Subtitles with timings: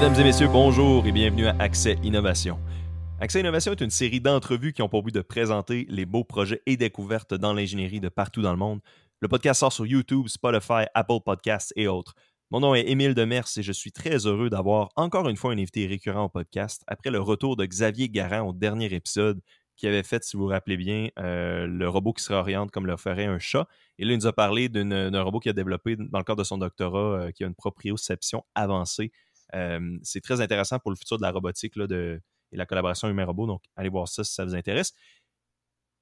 [0.00, 2.58] Mesdames et messieurs, bonjour et bienvenue à Accès Innovation.
[3.20, 6.62] Accès Innovation est une série d'entrevues qui ont pour but de présenter les beaux projets
[6.64, 8.80] et découvertes dans l'ingénierie de partout dans le monde.
[9.20, 12.14] Le podcast sort sur YouTube, Spotify, Apple Podcasts et autres.
[12.50, 15.58] Mon nom est Émile Demers et je suis très heureux d'avoir encore une fois un
[15.58, 19.42] invité récurrent au podcast après le retour de Xavier Garand au dernier épisode
[19.80, 22.86] qui avait fait, si vous vous rappelez bien, euh, le robot qui se réoriente comme
[22.86, 23.66] le ferait un chat.
[23.98, 26.44] Et là, il nous a parlé d'un robot qu'il a développé dans le cadre de
[26.44, 29.10] son doctorat euh, qui a une proprioception avancée.
[30.02, 32.20] C'est très intéressant pour le futur de la robotique là, de,
[32.52, 33.46] et la collaboration humain-robot.
[33.46, 34.92] Donc, allez voir ça si ça vous intéresse.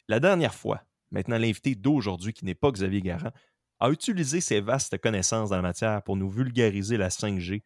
[0.08, 3.32] La dernière fois, maintenant l'invité d'aujourd'hui, qui n'est pas Xavier Garand,
[3.80, 7.62] a utilisé ses vastes connaissances dans la matière pour nous vulgariser la 5G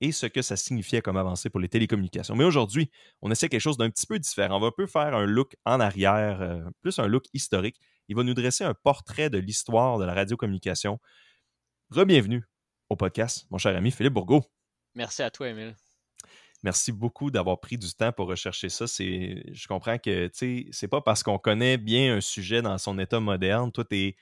[0.00, 2.36] et ce que ça signifiait comme avancée pour les télécommunications.
[2.36, 2.90] Mais aujourd'hui,
[3.20, 4.56] on essaie quelque chose d'un petit peu différent.
[4.56, 7.80] On va un peu faire un look en arrière, euh, plus un look historique.
[8.06, 11.00] Il va nous dresser un portrait de l'histoire de la radiocommunication.
[11.90, 12.44] Rebienvenue
[12.90, 14.44] au podcast, mon cher ami Philippe Bourgault.
[14.94, 15.74] Merci à toi, Emile.
[16.64, 18.86] Merci beaucoup d'avoir pris du temps pour rechercher ça.
[18.86, 23.70] je comprends que c'est pas parce qu'on connaît bien un sujet dans son état moderne.
[23.70, 24.16] Toi, tu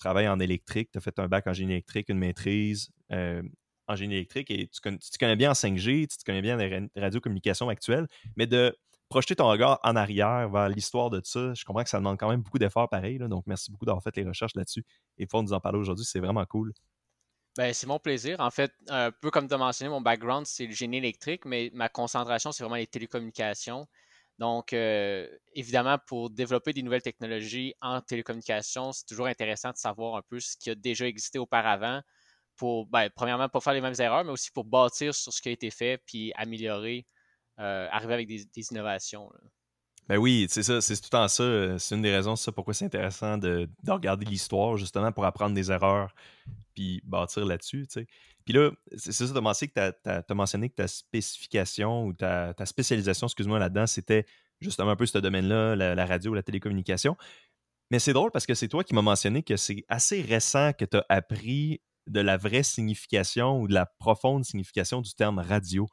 [0.00, 3.42] travailles en électrique, tu as fait un bac en génie électrique, une maîtrise euh,
[3.86, 6.88] en génie électrique et tu, te connais bien en 5G, tu te connais bien les
[6.96, 8.76] radiocommunications actuelles, mais de
[9.08, 12.28] projeter ton regard en arrière vers l'histoire de ça, je comprends que ça demande quand
[12.28, 13.18] même beaucoup d'efforts pareil.
[13.18, 14.84] donc, merci beaucoup d'avoir fait les recherches là-dessus
[15.18, 16.04] et pour nous en parler aujourd'hui.
[16.04, 16.72] C'est vraiment cool.
[17.60, 18.40] Ben, c'est mon plaisir.
[18.40, 21.70] En fait, un peu comme tu as mentionné, mon background, c'est le génie électrique, mais
[21.74, 23.86] ma concentration, c'est vraiment les télécommunications.
[24.38, 30.16] Donc, euh, évidemment, pour développer des nouvelles technologies en télécommunications, c'est toujours intéressant de savoir
[30.16, 32.00] un peu ce qui a déjà existé auparavant
[32.56, 35.50] pour, ben, premièrement, pas faire les mêmes erreurs, mais aussi pour bâtir sur ce qui
[35.50, 37.06] a été fait puis améliorer,
[37.58, 39.30] euh, arriver avec des, innovations.
[40.08, 41.42] Ben oui, c'est ça, c'est tout temps ça.
[41.42, 45.54] Euh, c'est une des raisons, ça, pourquoi c'est intéressant de, regarder l'histoire, justement, pour apprendre
[45.54, 46.14] des erreurs,
[46.74, 47.86] puis bâtir là-dessus.
[48.44, 53.26] Puis là, c'est ça, tu as, mentionné que mentionné que ta spécification ou ta, spécialisation,
[53.28, 54.26] excuse-moi, là-dedans, c'était
[54.60, 57.16] justement un peu ce domaine-là, la, la, radio, la télécommunication.
[57.90, 60.84] Mais c'est drôle parce que c'est toi qui m'as mentionné que c'est assez récent que
[60.84, 65.86] tu as appris de la vraie signification ou de la profonde signification du terme radio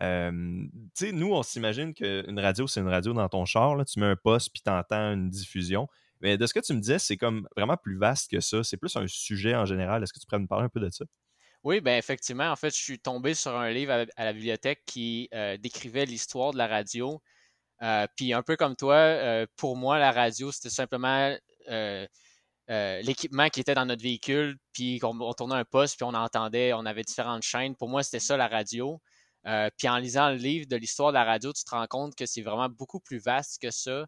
[0.00, 3.76] tu sais, nous, on s'imagine qu'une radio, c'est une radio dans ton char.
[3.76, 5.88] Là, tu mets un poste puis tu entends une diffusion.
[6.20, 8.64] Mais de ce que tu me disais, c'est comme vraiment plus vaste que ça.
[8.64, 10.02] C'est plus un sujet en général.
[10.02, 11.04] Est-ce que tu pourrais me parler un peu de ça?
[11.64, 12.50] Oui, ben effectivement.
[12.50, 16.52] En fait, je suis tombé sur un livre à, la bibliothèque qui euh, décrivait l'histoire
[16.52, 17.22] de la radio.
[17.82, 21.36] Euh, puis un peu comme toi, euh, pour moi, la radio, c'était simplement
[22.68, 26.86] l'équipement qui était dans notre véhicule, puis on, tournait un poste, puis on entendait, on
[26.86, 27.76] avait différentes chaînes.
[27.76, 29.00] Pour moi, c'était ça la radio.
[29.46, 32.14] Euh, puis en lisant le livre de l'histoire de la radio, tu te rends compte
[32.14, 34.06] que c'est vraiment beaucoup plus vaste que ça.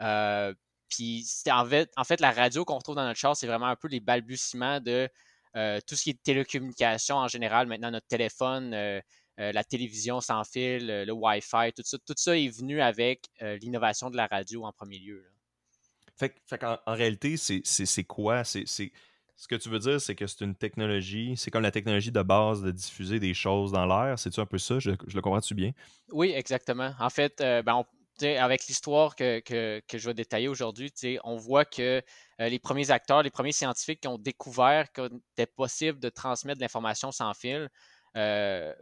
[0.00, 0.54] Euh,
[0.88, 3.76] puis en fait, en fait, la radio qu'on retrouve dans notre char, c'est vraiment un
[3.76, 5.08] peu les balbutiements de
[5.56, 7.66] euh, tout ce qui est télécommunication en général.
[7.66, 8.70] Maintenant, notre téléphone,
[9.36, 14.16] la télévision sans fil, le Wi-Fi, tout ça, tout ça est venu avec l'innovation de
[14.16, 15.24] la radio en premier lieu.
[16.16, 18.42] Fait, fait en, réalité, c'est quoi?
[19.38, 22.22] Ce que tu veux dire, c'est que c'est une technologie, c'est comme la technologie de
[22.22, 24.18] base de diffuser des choses dans l'air.
[24.18, 24.80] C'est-tu un peu ça?
[24.80, 25.70] Je, le comprends-tu bien?
[26.10, 26.92] Oui, exactement.
[26.98, 27.84] En fait, euh, ben,
[28.20, 32.02] avec l'histoire que, je vais détailler aujourd'hui, on voit que
[32.40, 36.58] euh, les premiers acteurs, les premiers scientifiques qui ont découvert qu'il était possible de transmettre
[36.58, 37.68] de l'information sans fil,
[38.16, 38.74] euh,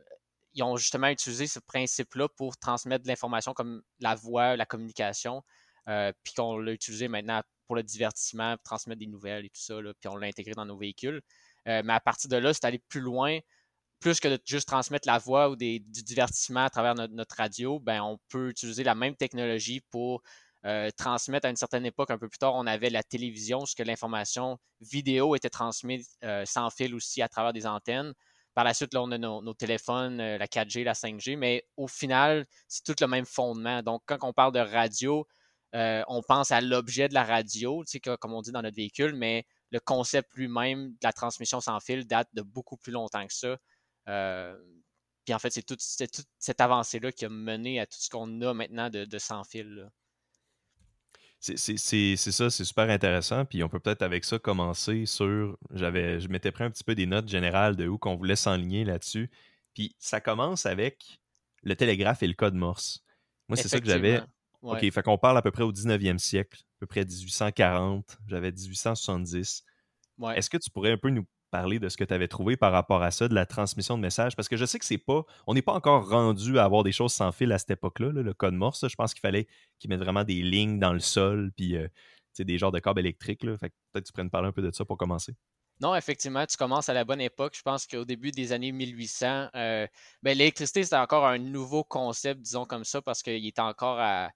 [0.55, 5.43] ils ont justement utilisé ce principe-là pour transmettre de l'information comme la voix, la communication,
[5.85, 10.09] puis qu'on l'a utilisé maintenant pour le divertissement, transmettre des nouvelles et tout ça, puis
[10.09, 11.21] on l'a intégré dans nos véhicules.
[11.69, 13.39] Euh, mais à partir de là, c'est aller plus loin.
[14.01, 18.03] Plus que de juste transmettre la voix ou du divertissement à travers notre, radio, ben,
[18.03, 20.23] on peut utiliser la même technologie pour
[20.67, 23.75] euh, transmettre à une certaine époque, un peu plus tard, on avait la télévision, ce
[23.75, 28.13] que l'information vidéo était transmise euh, sans fil aussi à travers des antennes.
[28.55, 32.47] Par la suite, là, on a nos, téléphones, la 4G, la 5G, mais au final,
[32.69, 33.83] c'est tout le même fondement.
[33.83, 35.27] Donc, quand on parle de radio,
[35.75, 37.85] euh, on pense à l'objet de la radio,
[38.21, 42.07] comme on dit dans notre véhicule, mais le concept lui-même de la transmission sans fil
[42.07, 43.57] date de beaucoup plus longtemps que ça.
[44.09, 44.57] Euh,
[45.25, 48.55] puis en fait, c'est toute cette avancée-là qui a mené à tout ce qu'on a
[48.55, 49.91] maintenant de, sans fil.
[51.41, 53.45] C'est ça, c'est super intéressant.
[53.45, 55.59] Puis on peut peut-être avec ça commencer sur.
[55.75, 58.85] J'avais, je m'étais pris un petit peu des notes générales de où qu'on voulait s'enligner
[58.85, 59.31] là-dessus.
[59.75, 61.21] Puis ça commence avec
[61.63, 63.05] le télégraphe et le code Morse.
[63.49, 64.23] Moi, c'est ça que j'avais
[64.73, 68.53] OK, fait qu'on parle à peu près au 19e siècle, à peu près 1840, j'avais
[68.53, 69.65] 1870.
[70.35, 72.73] Est-ce que tu pourrais un peu nous parler de ce que tu avais trouvé par
[72.73, 74.35] rapport à ça, de la transmission de messages?
[74.35, 75.25] Parce que je sais que c'est pas.
[75.47, 78.35] On n'est pas encore rendu à avoir des choses sans fil à cette époque-là, le
[78.35, 78.87] code Morse.
[78.89, 79.47] Je pense qu'il fallait
[79.79, 81.89] qu'ils mettent vraiment des lignes dans le sol, puis euh,
[82.39, 83.43] des genres de câbles électriques.
[83.43, 85.35] Fait peut-être que tu pourrais nous parler un peu de ça pour commencer.
[85.81, 87.55] Non, effectivement, tu commences à la bonne époque.
[87.55, 89.89] Je pense qu'au début des années 1800, ben,
[90.25, 94.31] l'électricité, c'était encore un nouveau concept, disons comme ça, parce qu'il était encore à,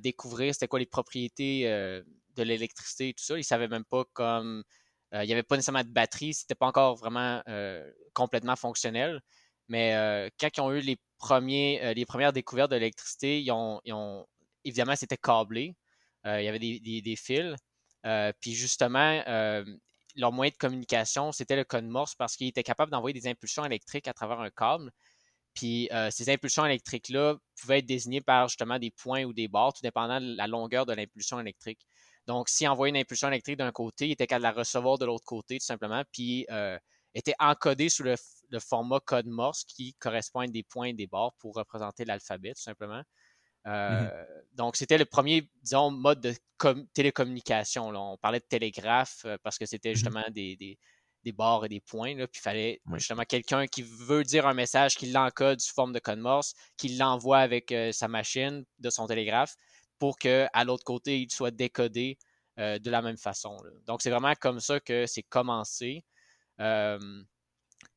[0.00, 3.34] découvrir c'était quoi les propriétés de l'électricité et tout ça.
[3.34, 4.64] Ils ne savaient même pas comme.
[5.12, 7.42] il n'y avait pas nécessairement de batterie, c'était pas encore vraiment
[8.14, 9.20] complètement fonctionnel.
[9.68, 14.26] Mais quand ils ont eu les, premiers, les premières découvertes de l'électricité, ils ont,
[14.64, 15.76] évidemment, c'était câblé.
[16.24, 17.54] il y avait des, fils.
[18.40, 19.22] puis justement,
[20.18, 23.64] leur moyen de communication, c'était le code Morse parce qu'ils étaient capables d'envoyer des impulsions
[23.64, 24.90] électriques à travers un câble.
[25.58, 29.82] Puis ces impulsions électriques-là pouvaient être désignées par justement des points ou des barres, tout
[29.82, 31.80] dépendant de la longueur de l'impulsion électrique.
[32.26, 35.06] Donc, s'il envoyait une impulsion électrique d'un côté, il était capable de la recevoir de
[35.06, 36.46] l'autre côté, tout simplement, puis
[37.14, 38.14] était encodé sous le,
[38.60, 42.62] format code Morse qui correspond à des points et des barres pour représenter l'alphabet, tout
[42.62, 43.02] simplement.
[43.64, 44.24] Mmh euh,
[44.54, 46.34] donc, c'était le premier, disons, mode de
[46.94, 47.88] télécommunication.
[47.88, 50.78] On parlait de télégraphe euh, parce que c'était mmh justement des, des,
[51.32, 52.14] barres et des points.
[52.14, 55.92] Là, puis il fallait justement quelqu'un qui veut dire un message, qui l'encode sous forme
[55.92, 59.56] de code Morse, qui l'envoie avec euh, sa machine de son télégraphe
[59.98, 62.18] pour qu'à l'autre côté, il soit décodé
[62.56, 63.56] de la même façon.
[63.86, 66.04] Donc, c'est vraiment comme ça que c'est commencé.
[66.56, 66.98] par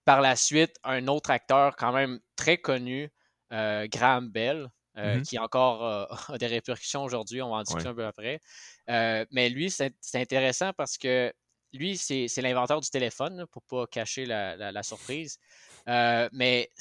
[0.05, 3.11] la suite, un autre acteur quand même très connu,
[3.49, 7.87] Graham Bell, euh, mmh qui encore euh, a des répercussions aujourd'hui, on va en discuter
[7.87, 8.41] un peu après.
[8.89, 11.31] Euh, mais lui, c'est intéressant parce que
[11.73, 15.39] lui, c'est l'inventeur du téléphone, pour ne pas cacher la, surprise.
[15.87, 16.71] mais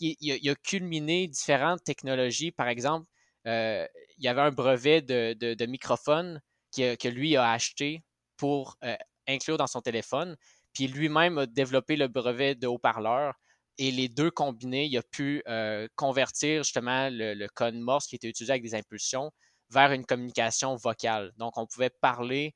[0.00, 2.52] il, a, culminé différentes technologies.
[2.52, 3.06] Par exemple,
[3.44, 3.88] il
[4.18, 6.40] y avait un brevet de, microphone
[6.76, 8.02] que lui a acheté
[8.36, 8.78] pour
[9.26, 10.36] inclure dans son téléphone.
[10.72, 13.34] Puis lui-même a développé le brevet de haut-parleur
[13.78, 18.28] et les deux combinés, il a pu euh, convertir justement le, code Morse qui était
[18.28, 19.32] utilisé avec des impulsions
[19.70, 21.32] vers une communication vocale.
[21.38, 22.54] Donc, on pouvait parler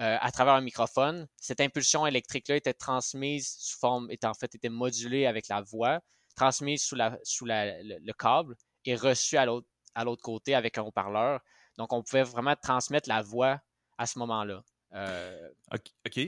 [0.00, 1.26] euh, à travers un microphone.
[1.36, 6.00] Cette impulsion électrique-là était transmise sous forme, était en fait était modulée avec la voix,
[6.36, 11.40] transmise sous, la, sous le, câble et reçue à l'autre, côté avec un haut-parleur.
[11.76, 13.60] Donc, on pouvait vraiment transmettre la voix
[13.98, 14.62] à ce moment-là.
[14.94, 16.20] Euh, OK.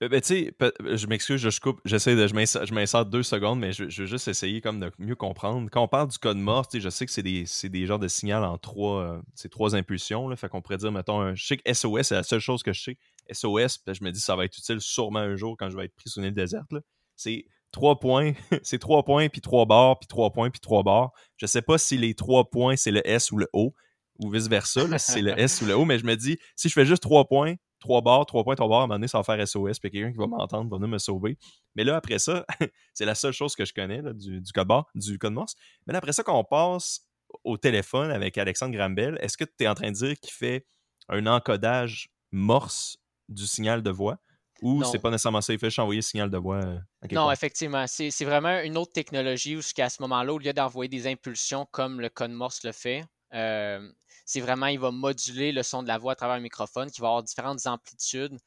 [0.00, 0.54] Ben, ben, tu sais,
[0.96, 4.60] je m'excuse, je, coupe, j'essaie de, je m'insère deux secondes, mais je, veux juste essayer
[4.60, 5.68] comme de mieux comprendre.
[5.70, 8.42] Quand on parle du code Morse, je sais que c'est des, des genres de signaux
[8.42, 10.28] en trois, euh, c'est trois impulsions.
[10.28, 12.72] Là, fait qu'on pourrait dire, mettons, je sais que SOS, c'est la seule chose que
[12.72, 12.98] je sais.
[13.30, 15.94] SOS, je me dis, ça va être utile sûrement un jour quand je vais être
[15.94, 16.72] pris sur une île déserte.
[17.14, 18.32] C'est trois points,
[18.64, 21.12] c'est trois points, puis trois barres, puis trois points, puis trois barres.
[21.36, 23.74] Je sais pas si les trois points, c'est le S ou le O,
[24.18, 26.72] ou vice-versa, si c'est le S ou le O, mais je me dis, si je
[26.72, 29.18] fais juste trois points, trois barres, trois points, trois barres, à un moment donné, ça
[29.18, 31.36] va faire SOS, puis quelqu'un qui va m'entendre va venir me sauver.
[31.76, 32.46] Mais là, après ça,
[32.94, 35.54] c'est la seule chose que je connais du, code barre, du code Morse.
[35.86, 37.02] Mais là, après ça, quand on passe
[37.44, 40.66] au téléphone avec Alexandre Grambel, est-ce que tu es en train de dire qu'il fait
[41.08, 42.96] un encodage Morse
[43.28, 44.18] du signal de voix?
[44.62, 46.64] Ou c'est pas nécessairement ça, il fait juste envoyer le signal de voix?
[46.64, 46.78] Euh,
[47.12, 47.84] non, effectivement.
[47.86, 52.00] C'est vraiment une autre technologie où, à ce moment-là, au lieu d'envoyer des impulsions comme
[52.00, 53.04] le code Morse le fait,
[53.34, 53.92] euh,
[54.24, 57.00] c'est vraiment, il va moduler le son de la voix à travers un microphone qui
[57.00, 58.38] va avoir différentes amplitudes.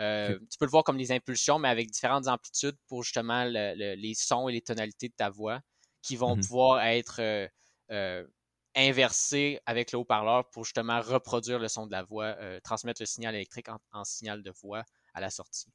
[0.00, 4.14] Euh, tu peux le voir comme des impulsions, mais avec différentes amplitudes pour justement les
[4.16, 5.60] sons et les tonalités de ta voix
[6.02, 7.48] qui vont mmh pouvoir être euh,
[7.90, 8.26] euh,
[8.74, 13.34] inversés avec le haut-parleur pour justement reproduire le son de la voix, transmettre le signal
[13.34, 14.82] électrique en, signal de voix
[15.14, 15.72] à la sortie.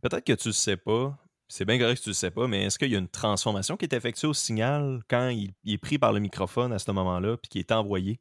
[0.00, 1.16] Peut-être que tu ne sais pas,
[1.52, 3.76] c'est bien correct que tu ne sais pas, mais est-ce qu'il y a une transformation
[3.76, 7.36] qui est effectuée au signal quand il, est pris par le microphone à ce moment-là
[7.36, 8.18] puis qui est envoyé?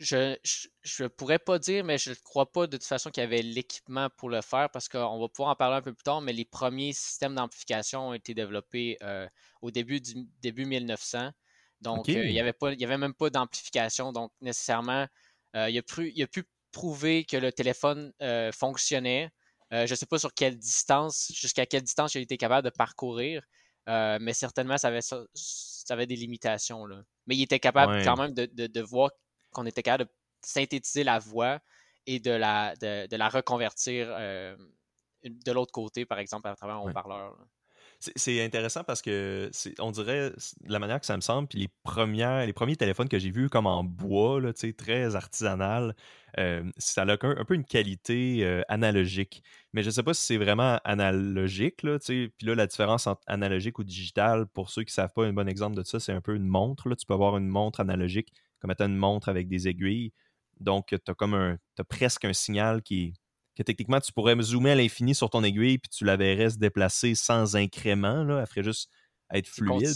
[0.00, 0.36] Je,
[0.82, 3.40] je, pourrais pas dire, mais je ne crois pas de toute façon qu'il y avait
[3.40, 6.32] l'équipement pour le faire parce qu'on va pouvoir en parler un peu plus tard, mais
[6.32, 9.28] les premiers systèmes d'amplification ont été développés euh,
[9.62, 11.30] au début du début 1900.
[11.82, 14.10] Donc, euh, il n'y avait, pas, il y avait même pas d'amplification.
[14.12, 15.06] Donc, nécessairement,
[15.54, 18.12] euh, il, a pu, il a pu prouver que le téléphone
[18.52, 19.30] fonctionnait.
[19.70, 22.70] Je ne sais pas sur quelle distance, jusqu'à quelle distance il a été capable de
[22.70, 23.42] parcourir,
[23.86, 25.24] mais certainement, ça avait, ça,
[25.90, 26.86] avait des limitations.
[26.86, 27.02] Là.
[27.26, 29.10] Mais il était capable quand même de, de, de voir
[29.52, 30.10] qu'on était capable de
[30.44, 31.60] synthétiser la voix
[32.06, 34.56] et de la, de, la reconvertir euh,
[35.22, 37.36] de l'autre côté, par exemple, à travers un haut-parleur.
[38.16, 40.32] C'est intéressant parce que on dirait
[40.66, 43.84] la manière que ça me semble, puis les premiers téléphones que j'ai vus comme en
[43.84, 45.94] bois, là, très artisanal,
[46.38, 49.42] euh, ça a un, peu une qualité euh, analogique.
[49.72, 51.82] Mais je ne sais pas si c'est vraiment analogique.
[51.82, 55.24] Là, puis là, la différence entre analogique ou digital, pour ceux qui ne savent pas,
[55.24, 56.88] un bon exemple de ça, c'est un peu une montre.
[56.88, 56.96] Là.
[56.96, 60.12] Tu peux avoir une montre analogique comme étant une montre avec des aiguilles.
[60.60, 61.58] Donc, tu as comme un.
[61.78, 63.14] As presque un signal qui
[63.56, 66.58] que techniquement tu pourrais zoomer à l'infini sur ton aiguille puis tu la verrais se
[66.58, 68.24] déplacer sans incrément.
[68.24, 68.40] Là.
[68.40, 68.90] Elle ferait juste
[69.32, 69.86] être fluide.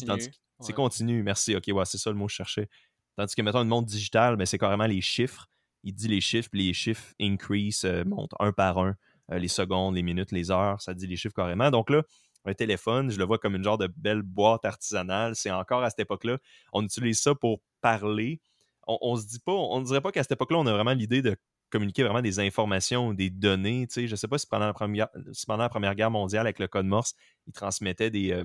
[0.61, 1.23] C'est continu.
[1.23, 1.55] Merci.
[1.55, 2.69] OK, ouais, c'est ça le mot que je cherchais.
[3.17, 5.47] Tandis que, mettons, une montre digitale, ben, c'est carrément les chiffres.
[5.85, 8.97] Il dit les chiffres, puis les chiffres increase, euh, montent un par un
[9.37, 11.71] les secondes, les minutes, les heures, ça dit les chiffres carrément.
[11.71, 12.03] Donc là,
[12.45, 15.37] un téléphone, je le vois comme une genre de belle boîte artisanale.
[15.37, 16.39] C'est encore à cette époque-là,
[16.73, 18.41] on utilise ça pour parler.
[18.87, 20.95] On, ne se dit pas, on ne dirait pas qu'à cette époque-là, on a vraiment
[20.95, 21.37] l'idée de
[21.71, 23.87] communiquer vraiment des informations, des données.
[23.95, 25.09] Je ne sais pas si pendant, la première,
[25.47, 27.15] pendant la Première Guerre mondiale, avec le code Morse,
[27.47, 28.45] ils transmettaient des, euh,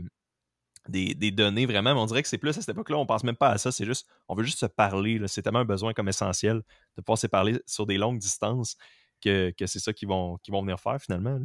[0.89, 3.35] des, données vraiment, mais on dirait que c'est plus à cette époque-là, on pense même
[3.35, 3.71] pas à ça.
[3.71, 5.21] C'est juste, on veut juste se parler.
[5.27, 6.61] C'est tellement un besoin comme essentiel
[6.97, 8.75] de pouvoir se parler sur des longues distances
[9.21, 11.39] que, c'est ça qu'ils vont, vont venir faire finalement.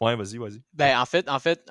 [0.00, 0.60] Ouais, vas-y, vas-y.
[0.72, 1.70] Ben, en fait, en fait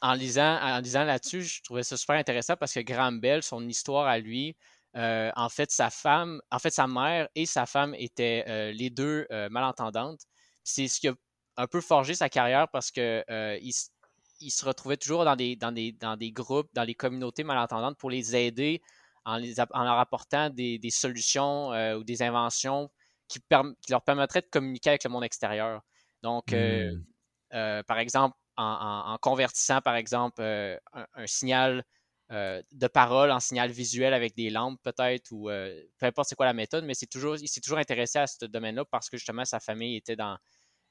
[0.00, 3.66] en lisant, en lisant là-dessus, je trouvais ça super intéressant parce que Graham Bell, son
[3.68, 4.56] histoire à lui,
[4.98, 8.90] euh, en fait, sa femme, en fait, sa mère et sa femme étaient euh, les
[8.90, 10.20] deux euh, malentendantes.
[10.64, 11.14] C'est ce qui a
[11.56, 13.24] un peu forgé sa carrière parce que
[13.60, 17.96] il, se retrouvait toujours dans des, dans, des, dans des groupes, dans les communautés malentendantes
[17.96, 18.82] pour les aider
[19.24, 22.90] en, les, en leur apportant des, des solutions ou des inventions
[23.28, 25.82] qui, qui, leur permettraient de communiquer avec le monde extérieur.
[26.22, 27.82] Donc, mmh.
[27.86, 31.84] par exemple, en, convertissant, par exemple, un, signal
[32.30, 36.34] euh, de parole en signal visuel avec des lampes peut-être ou euh, peu importe c'est
[36.34, 39.16] quoi la méthode, mais c'est toujours, il s'est toujours intéressé à ce domaine-là parce que
[39.16, 40.36] justement sa famille était dans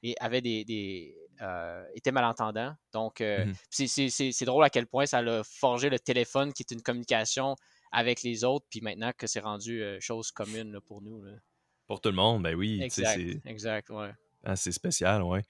[0.02, 2.74] et avait des, des euh, était malentendant.
[2.92, 6.82] Donc mmh c'est drôle à quel point ça a forgé le téléphone qui est une
[6.82, 7.56] communication
[7.92, 11.24] avec les autres, puis maintenant que c'est rendu chose commune pour nous.
[11.86, 12.82] Pour tout le monde, ben oui.
[12.82, 14.10] Exact, exact, ouais.
[14.44, 15.42] Ah, c'est spécial, ouais.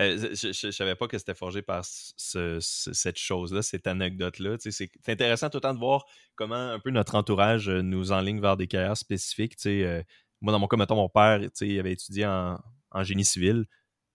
[0.00, 4.56] Euh, je ne savais pas que c'était forgé par cette chose-là, cette anecdote-là.
[4.60, 6.04] C'est intéressant tout le temps de voir
[6.36, 9.56] comment un peu notre entourage euh, nous enligne vers des carrières spécifiques.
[9.66, 10.02] Euh,
[10.40, 12.58] moi, dans mon cas, mettons, mon père il avait étudié en,
[12.92, 13.64] en génie civil.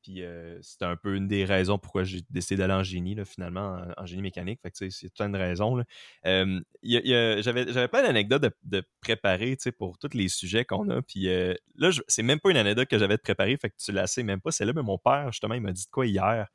[0.04, 3.82] Puis euh, c'était un peu une des raisons pourquoi j'ai décidé d'aller en génie, finalement,
[3.98, 4.60] en, génie mécanique.
[4.62, 5.82] Fait que c'est toute une raison.
[6.24, 11.02] J'avais plein d'anecdotes de, de préparer pour tous les sujets qu'on a.
[11.02, 13.92] Puis euh, là, c'est même pas une anecdote que j'avais de préparer, fait que tu
[13.92, 14.52] la sais même pas.
[14.52, 16.48] C'est là, mais mon père, justement, il m'a dit de quoi hier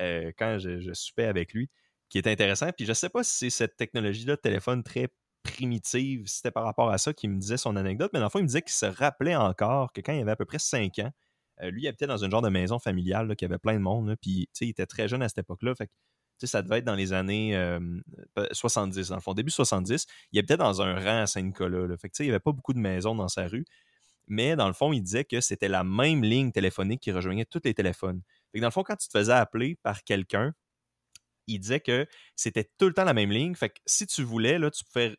[0.00, 1.68] euh, quand je, soupais avec lui,
[2.08, 2.70] qui est intéressant.
[2.72, 5.08] Puis je sais pas si c'est cette technologie-là de téléphone très
[5.42, 8.38] primitive, c'était par rapport à ça qu'il me disait son anecdote, mais dans le fond,
[8.38, 11.00] il me disait qu'il se rappelait encore que quand il avait à peu près 5
[11.00, 11.10] ans,
[11.60, 14.16] euh, lui, il habitait dans une genre de maison familiale qui avait plein de monde.
[14.20, 15.74] puis, il était très jeune à cette époque-là.
[15.74, 15.90] Fait
[16.46, 17.52] ça devait être dans les années
[18.52, 20.06] 70, euh, dans le fond, début 70.
[20.32, 21.96] Il habitait dans un rang à Saint-Nicolas.
[21.96, 23.64] Fait il n'y avait pas beaucoup de maisons dans sa rue.
[24.28, 27.60] Mais dans le fond, il disait que c'était la même ligne téléphonique qui rejoignait tous
[27.64, 28.22] les téléphones.
[28.52, 30.54] Fait dans le fond, quand tu te faisais appeler par quelqu'un,
[31.48, 32.06] il disait que
[32.36, 33.54] c'était tout le temps la même ligne.
[33.54, 35.16] Fait que si tu voulais, là, tu pouvais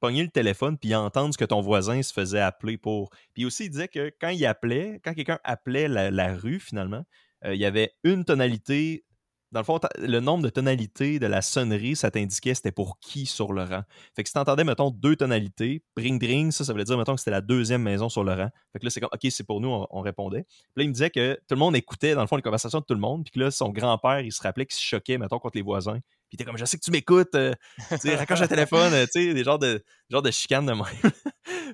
[0.00, 3.10] pogner le téléphone puis entendre ce que ton voisin se faisait appeler pour.
[3.34, 7.04] Puis aussi, il disait que quand il appelait, quand quelqu'un appelait la, rue, finalement,
[7.44, 9.04] euh, il y avait une tonalité
[9.52, 13.26] dans le fond, le nombre de tonalités de la sonnerie, ça t'indiquait c'était pour qui
[13.26, 13.82] sur le rang.
[14.14, 17.20] Fait que si t'entendais, mettons, deux tonalités, bring dring, ça, ça voulait dire, mettons, que
[17.20, 18.50] c'était la deuxième maison sur le rang.
[18.72, 20.44] Fait que là, c'est comme, OK, c'est pour nous, on, répondait.
[20.44, 22.80] Puis là, il me disait que tout le monde écoutait, dans le fond, les conversations
[22.80, 25.16] de tout le monde, puis que là, son grand-père, il se rappelait qu'il se choquait,
[25.16, 26.00] mettons, contre les voisins.
[26.28, 27.54] Puis t'es comme, je sais que tu m'écoutes, euh,
[27.90, 30.72] tu sais, raccroche le téléphone, euh, tu sais, des genres de, genre de chicanes de
[30.72, 31.12] même.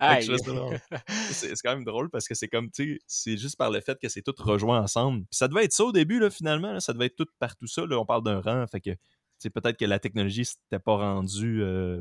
[1.32, 3.99] c'est quand même drôle parce que c'est comme, tu sais, c'est juste par le fait
[3.99, 5.21] que c'est tout rejoint ensemble.
[5.21, 7.87] Puis ça devait être ça au début, là, finalement, ça devait être tout partout ça,
[7.87, 8.90] là, on parle d'un rang, fait que,
[9.49, 12.00] peut-être que la technologie s'était pas rendue euh,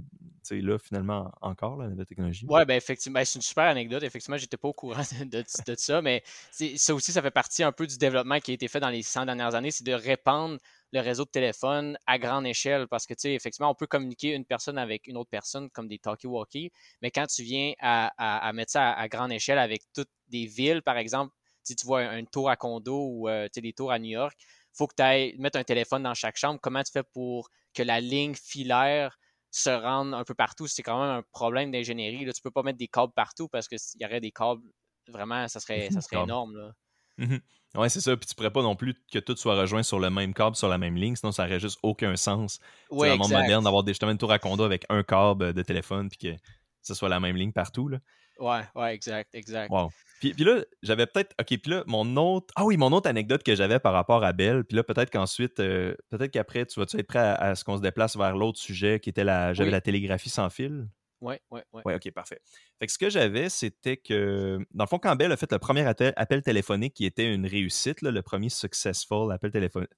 [0.51, 2.45] là finalement encore la technologie.
[2.47, 4.03] Ouais, ben effectivement, ben, c'est une super anecdote.
[4.03, 7.71] Effectivement, j'étais pas au courant de, de ça, mais ça aussi, ça fait partie un
[7.71, 10.57] peu du développement qui a été fait dans les 100 dernières années, c'est de répandre
[10.91, 14.33] le réseau de téléphone à grande échelle parce que, tu sais, effectivement, on peut communiquer
[14.33, 16.71] une personne avec une autre personne comme des talkie-walkie,
[17.01, 20.97] mais quand tu viens à, mettre ça à, grande échelle avec toutes des villes, par
[20.97, 21.33] exemple,
[21.63, 24.09] si tu vois un, tour à condo ou euh, tu sais, des tours à New
[24.09, 26.59] York, il faut que tu ailles mettre un téléphone dans chaque chambre.
[26.61, 29.17] Comment tu fais pour que la ligne filaire
[29.51, 30.67] se rende un peu partout?
[30.67, 32.19] C'est quand même un problème d'ingénierie.
[32.19, 34.63] Tu ne peux pas mettre des câbles partout parce qu'il y aurait des câbles,
[35.07, 36.57] vraiment, ça serait, ça serait énorme.
[36.57, 36.73] Là.
[37.17, 37.37] Mmh
[37.75, 38.17] Ouais, c'est ça.
[38.17, 40.67] Puis tu pourrais pas non plus que tout soit rejoint sur le même câble, sur
[40.67, 42.59] la même ligne, sinon ça n'aurait juste aucun sens.
[42.89, 46.09] c'est le monde moderne d'avoir justement une tour à condo avec un câble de téléphone
[46.09, 46.37] puis que
[46.81, 47.87] ce soit la même ligne partout.
[47.87, 47.99] Là.
[48.39, 49.69] Ouais, ouais, exact, exact.
[49.71, 49.91] Wow.
[50.19, 51.35] Puis, puis là, j'avais peut-être.
[51.39, 52.53] OK, puis là, mon autre.
[52.55, 54.63] Ah oui, mon autre anecdote que j'avais par rapport à Belle.
[54.65, 57.81] Puis là, peut-être qu'ensuite, euh, peut-être qu'après, tu vas-tu être prêt à, ce qu'on se
[57.81, 59.53] déplace vers l'autre sujet qui était la.
[59.53, 60.87] J'avais la télégraphie sans fil?
[61.21, 61.81] Oui, oui, oui.
[61.85, 62.39] Oui, OK, parfait.
[62.79, 65.59] Fait que ce que j'avais, c'était que, dans le fond, quand Bell a fait le
[65.59, 69.51] premier appel, téléphonique qui était une réussite, le premier successful appel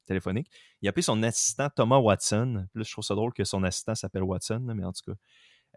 [0.05, 0.47] téléphonique,
[0.81, 2.65] il a appelé son assistant Thomas Watson.
[2.71, 5.17] Puis là, je trouve ça drôle que son assistant s'appelle Watson, mais en tout cas,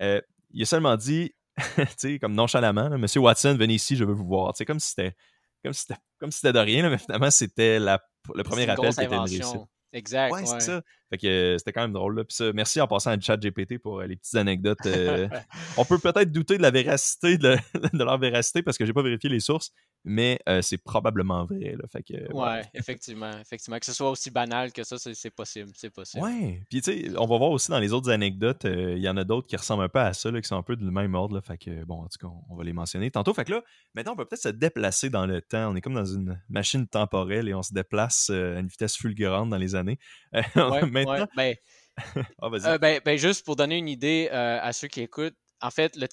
[0.02, 1.34] euh, il a seulement dit,
[1.76, 4.56] tu sais, comme nonchalamment, Monsieur Watson, venez ici, je veux vous voir.
[4.56, 5.14] Sais, comme si c'était
[5.62, 9.60] comme si c'était de rien, mais finalement, c'était le premier appel qui était une réussite.
[9.92, 10.32] Exact.
[10.32, 10.82] Ouais, c'est ça.
[11.10, 12.16] Fait que euh, c'était quand même drôle.
[12.16, 12.24] Là.
[12.24, 14.78] Puis ça, merci en passant à chat GPT pour euh, les petites anecdotes.
[14.96, 15.28] Euh.
[15.76, 17.58] on peut peut-être douter de la véracité, de,
[17.92, 19.72] leur véracité, parce que j'ai pas vérifié les sources.
[20.04, 21.76] mais c'est probablement vrai.
[21.76, 23.78] Là, fait que, ouais, effectivement, effectivement.
[23.78, 25.70] Que ce soit aussi banal que ça, c'est possible.
[25.74, 26.24] C'est possible.
[26.24, 26.62] Ouais.
[26.70, 29.24] Puis tu sais, on va voir aussi dans les autres anecdotes, il y en a
[29.24, 31.34] d'autres qui ressemblent un peu à ça, là, qui sont un peu du même ordre.
[31.34, 33.34] Là, fait que bon, en tout cas, on va les mentionner tantôt.
[33.34, 33.62] Fait que là,
[33.94, 35.70] maintenant, on peut peut-être se déplacer dans le temps.
[35.70, 39.50] On est comme dans une machine temporelle et on se déplace à une vitesse fulgurante
[39.50, 39.98] dans les années.
[40.56, 41.26] Ouais, maintenant.
[41.36, 41.54] ben,
[42.42, 46.06] ah, ben, ben, juste pour donner une idée à ceux qui écoutent, en fait, le,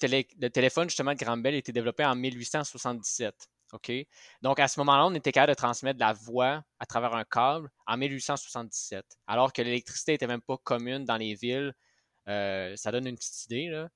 [0.48, 3.34] téléphone justement de Graham Bell a été développé en 1877.
[3.72, 3.92] OK?
[4.42, 7.24] Donc, à ce moment-là, on était capable de transmettre de la voix à travers un
[7.24, 11.74] câble en 1877, alors que l'électricité n'était même pas commune dans les villes.
[12.28, 13.68] Euh, ça donne une petite idée.
[13.68, 13.88] Là.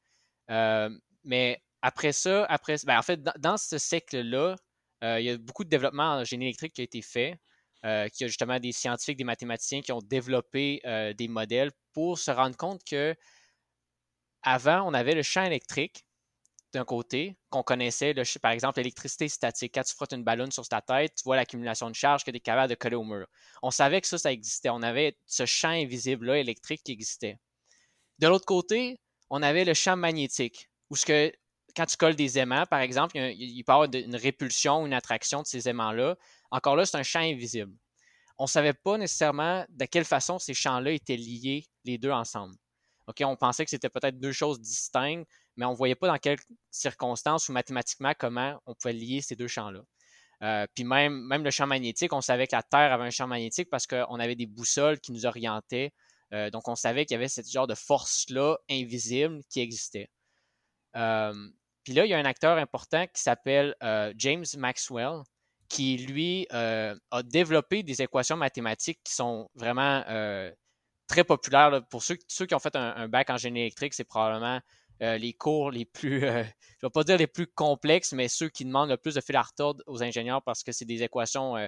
[0.51, 0.91] Euh,
[1.25, 4.57] mais après ça, après, ben, en fait, dans, ce siècle-là,
[5.05, 7.39] euh, il y a beaucoup de développement en génie électrique qui a été fait.
[7.85, 10.81] Euh, qu'il y a justement des scientifiques, des mathématiciens qui ont développé
[11.17, 13.15] des modèles pour se rendre compte que
[14.43, 16.05] avant, on avait le champ électrique
[16.73, 19.75] d'un côté, qu'on connaissait, par exemple, l'électricité statique.
[19.75, 22.37] Quand tu frottes une ballonne sur ta tête, tu vois l'accumulation de charge que tu
[22.37, 23.27] es capable de coller au mur.
[23.63, 24.69] On savait que ça, ça existait.
[24.69, 27.39] On avait ce champ invisible-là électrique qui existait.
[28.19, 31.33] De l'autre côté, on avait le champ magnétique, où ce que,
[31.79, 35.43] quand tu colles des aimants, par exemple, il, peut y avoir une répulsion, une attraction
[35.43, 36.17] de ces aimants-là.
[36.51, 37.73] Encore là, c'est un champ invisible.
[38.37, 42.57] On ne savait pas nécessairement de quelle façon ces champs-là étaient liés les deux ensemble.
[43.07, 46.41] on pensait que c'était peut-être deux choses distinctes, mais on ne voyait pas dans quelles
[46.73, 49.83] circonstances ou mathématiquement comment on pouvait lier ces deux champs-là.
[50.43, 53.29] Euh, puis même, même le champ magnétique, on savait que la Terre avait un champ
[53.29, 55.93] magnétique parce qu'on avait des boussoles qui nous orientaient.
[56.33, 60.11] Euh, donc on savait qu'il y avait ce genre de force-là invisible qui existait.
[60.97, 61.35] Euh,
[61.89, 63.75] puis là, il y a un acteur important qui s'appelle
[64.17, 65.23] James Maxwell,
[65.71, 70.05] qui lui a développé des équations mathématiques qui sont vraiment
[71.07, 71.81] très populaires.
[71.89, 74.61] Pour ceux, qui ont fait un, bac en génie électrique, c'est probablement
[75.03, 78.29] euh, les cours les plus, euh, je ne vais pas dire les plus complexes, mais
[78.29, 79.45] ceux qui demandent le plus de fil à
[79.87, 81.67] aux ingénieurs parce que c'est des équations euh,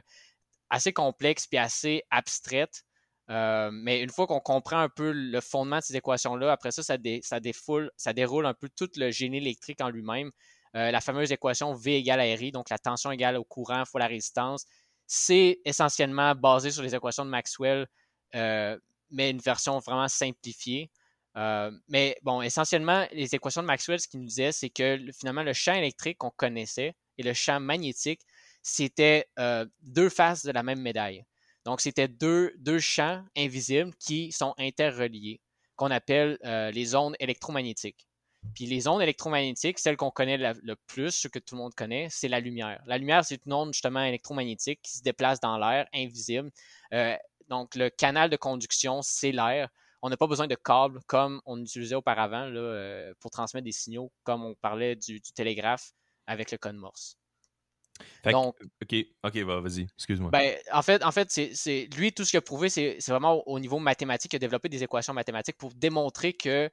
[0.68, 2.85] assez complexes puis assez abstraites.
[3.30, 7.40] Mais une fois qu'on comprend un peu le fondement de ces équations-là, après ça, ça,
[7.40, 10.30] défoule, ça déroule un peu tout le génie électrique en lui-même.
[10.74, 14.08] la fameuse équation V égale à RI, donc la tension égale au courant fois la
[14.08, 14.66] résistance,
[15.06, 17.86] c'est essentiellement basé sur les équations de Maxwell,
[18.32, 20.90] mais une version vraiment simplifiée.
[21.36, 25.42] Euh, mais bon, essentiellement, les équations de Maxwell, ce qu'il nous disait, c'est que finalement,
[25.42, 28.22] le champ électrique qu'on connaissait et le champ magnétique,
[28.62, 31.24] c'était euh, deux faces de la même médaille.
[31.64, 35.40] Donc, c'était deux, champs invisibles qui sont interreliés,
[35.76, 38.06] qu'on appelle euh, les ondes électromagnétiques.
[38.54, 42.08] Puis les ondes électromagnétiques, celles qu'on connaît le plus, ce que tout le monde connaît,
[42.10, 42.82] c'est la lumière.
[42.86, 46.50] La lumière, c'est une onde justement électromagnétique qui se déplace dans l'air, invisible.
[47.48, 49.68] donc, le canal de conduction, c'est l'air
[50.02, 54.10] on n'a pas besoin de câbles comme on utilisait auparavant euh, pour transmettre des signaux,
[54.22, 55.92] comme on parlait du, télégraphe
[56.26, 57.16] avec le code Morse.
[58.24, 60.30] Donc, ok, ok, vas-y, excuse-moi.
[60.30, 63.58] Ben, en fait, en fait c'est lui, tout ce qu'il a prouvé, c'est vraiment au,
[63.58, 66.70] niveau mathématique, il a développé des équations mathématiques pour démontrer que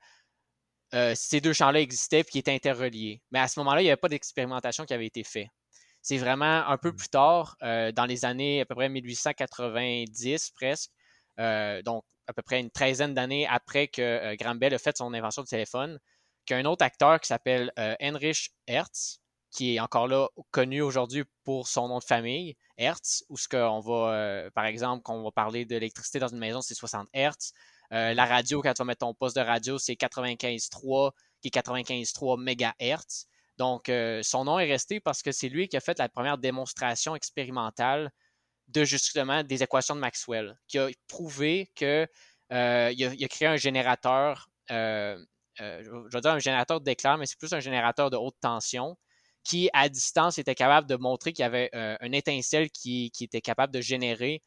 [0.93, 3.21] euh, ces deux champs-là existaient et qu'ils étaient interreliés.
[3.31, 5.47] Mais à ce moment-là, il n'y avait pas d'expérimentation qui avait été faite.
[6.01, 6.95] C'est vraiment un peu mmh.
[6.95, 10.91] plus tard, euh, dans les années à peu près 1890 presque,
[11.83, 15.13] donc à peu près une treizaine d'années après que euh, Graham Bell a fait son
[15.13, 15.99] invention du téléphone,
[16.45, 19.21] qu'un autre acteur qui s'appelle euh, Heinrich Hertz,
[19.57, 23.79] qui est encore là connu aujourd'hui pour son nom de famille, Hertz, où ce qu'on
[23.79, 27.07] va, euh, par exemple, quand on va parler de l'électricité dans une maison, c'est 60
[27.13, 27.53] Hertz.
[27.89, 32.37] la radio, quand tu vas mettre ton poste de radio, c'est 95.3, qui est 95.3
[32.37, 33.25] MHz.
[33.57, 33.91] Donc,
[34.23, 38.11] son nom est resté parce que c'est lui qui a fait la première démonstration expérimentale
[38.67, 42.07] de justement des équations de Maxwell, qui a prouvé que
[42.51, 45.17] euh, il, a, créé un générateur, euh,
[45.61, 48.97] euh, je vais dire un générateur d'éclair, mais c'est plus un générateur de haute tension
[49.47, 51.69] qui, à distance, était capable de montrer qu'il y avait
[52.01, 54.43] une étincelle qui, était capable de générer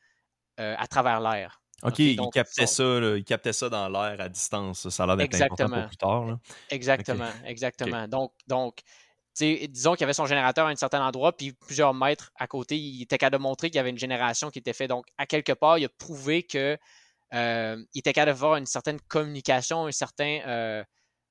[0.57, 1.61] à travers l'air.
[1.83, 4.89] OK, il, captait ça, il captait ça dans l'air à distance.
[4.91, 6.39] Ça a l'air d'être important pour plus tard.
[6.69, 8.07] Exactement, exactement.
[8.07, 8.83] Donc, donc
[9.39, 12.77] disons qu'il y avait son générateur à un certain endroit, puis plusieurs mètres à côté,
[12.77, 14.89] il était capable de montrer qu'il y avait une génération qui était faite.
[14.89, 16.79] Donc, à quelque part, il a prouvé qu'il
[17.35, 20.85] euh, était capable d'avoir une certaine communication, un certain euh,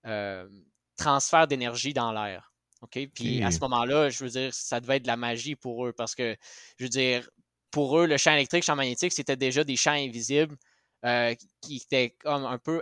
[0.06, 0.48] euh,
[0.98, 2.49] transfert d'énergie dans l'air.
[2.82, 3.00] OK?
[3.14, 5.94] Puis à ce moment-là, je veux dire, ça devait être de la magie pour eux
[5.94, 6.36] parce que,
[6.78, 7.30] je veux dire,
[7.72, 10.56] pour eux, le champ électrique, le champ magnétique, c'était déjà des champs invisibles
[11.62, 12.82] qui étaient comme un peu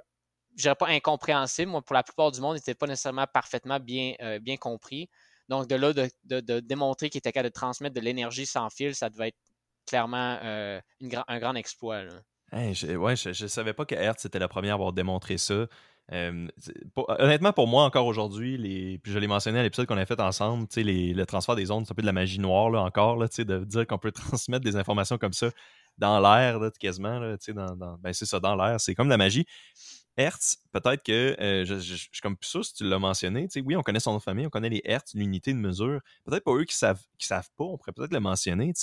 [0.57, 1.71] je dirais pas incompréhensible.
[1.71, 5.07] Moi, pour la plupart du monde, il n'était pas nécessairement parfaitement bien, euh, bien compris.
[5.49, 9.10] Donc, de là, de, démontrer qu'il était capable de transmettre de l'énergie sans fil, ça
[9.10, 9.38] devait être
[9.86, 10.81] clairement euh,
[11.27, 12.03] un grand exploit.
[12.51, 15.67] je, ouais, je ne savais pas que Hertz était la première à avoir démontré ça.
[16.12, 18.58] Honnêtement, pour moi, encore aujourd'hui,
[19.04, 21.13] puis je l'ai mentionné à l'épisode qu'on a fait ensemble, les...
[21.13, 23.65] le transfert des ondes, c'est un peu de la magie noire là, encore, là, de
[23.65, 25.50] dire qu'on peut transmettre des informations comme ça
[25.98, 27.20] dans l'air, quasiment.
[27.20, 27.98] Là, dans.
[27.98, 28.80] Ben, c'est ça, dans l'air.
[28.80, 29.46] C'est comme de la magie.
[30.17, 33.48] Hertz, peut-être que euh, je, suis comme plus si tu l'as mentionné.
[33.63, 36.02] Oui, on connaît son nom de famille, on connaît les Hertz, l'unité de mesure.
[36.26, 38.74] Peut-être pas eux qui savent, qui savent pas, on pourrait peut-être le mentionner.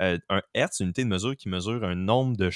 [0.00, 2.50] Euh, un Hertz, une unité de mesure qui mesure un nombre de,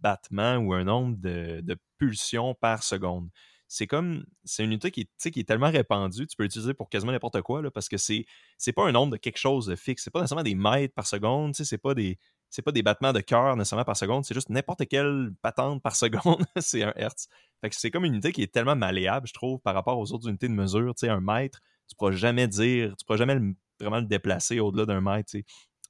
[0.00, 3.28] battements ou un nombre de, de pulsions par seconde.
[3.68, 7.40] C'est comme, c'est une unité qui est, tellement répandue, tu peux l'utiliser pour quasiment n'importe
[7.42, 8.24] quoi, parce que c'est,
[8.58, 10.02] c'est pas un nombre de quelque chose de fixe.
[10.02, 12.18] C'est pas nécessairement des mètres par seconde, c'est pas des,
[12.50, 15.94] c'est pas des battements de cœur nécessairement par seconde, c'est juste n'importe quelle patente par
[15.96, 17.28] seconde, c'est un hertz.
[17.60, 20.12] Fait que c'est comme une unité qui est tellement malléable, je trouve, par rapport aux
[20.12, 20.94] autres unités de mesure.
[20.94, 23.38] Tu un mètre, tu pourras jamais dire, tu pourras jamais
[23.78, 25.32] vraiment le déplacer au-delà d'un mètre.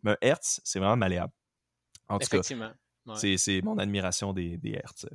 [0.03, 1.33] Mais un hertz, c'est vraiment malléable.
[2.09, 2.71] En tout Effectivement.
[3.07, 5.07] cas, c'est mon admiration des, des hertz.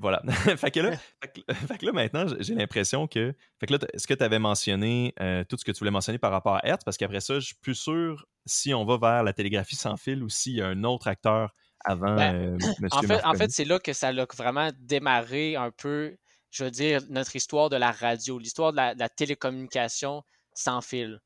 [0.00, 0.20] Voilà.
[0.56, 3.34] fait, que là, fait, que là, maintenant, j'ai l'impression que.
[3.60, 6.18] Fait que là, est-ce que tu avais mentionné euh, tout ce que tu voulais mentionner
[6.18, 6.82] par rapport à Hertz?
[6.84, 10.22] Parce qu'après ça, je suis plus sûr si on va vers la télégraphie sans fil
[10.22, 12.58] ou s'il y a un autre acteur avant ben, euh,
[12.90, 16.16] en fait, en fait c'est là que ça a vraiment démarré un peu,
[16.50, 21.20] je veux dire, notre histoire de la radio, l'histoire de, la, télécommunication sans fil.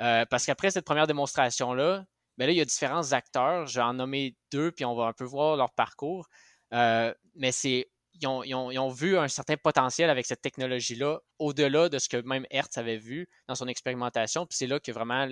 [0.00, 2.04] Euh, parce qu'après cette première démonstration-là,
[2.38, 3.66] ben là, il y a différents acteurs.
[3.66, 6.28] Je vais en nommer deux, puis on va un peu voir leur parcours.
[6.74, 7.88] Euh, mais c'est
[8.22, 12.78] ils ont, vu un certain potentiel avec cette technologie-là, au-delà de ce que même Hertz
[12.78, 14.46] avait vu dans son expérimentation.
[14.46, 15.28] Puis c'est là que vraiment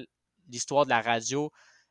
[0.50, 1.50] l'histoire de la radio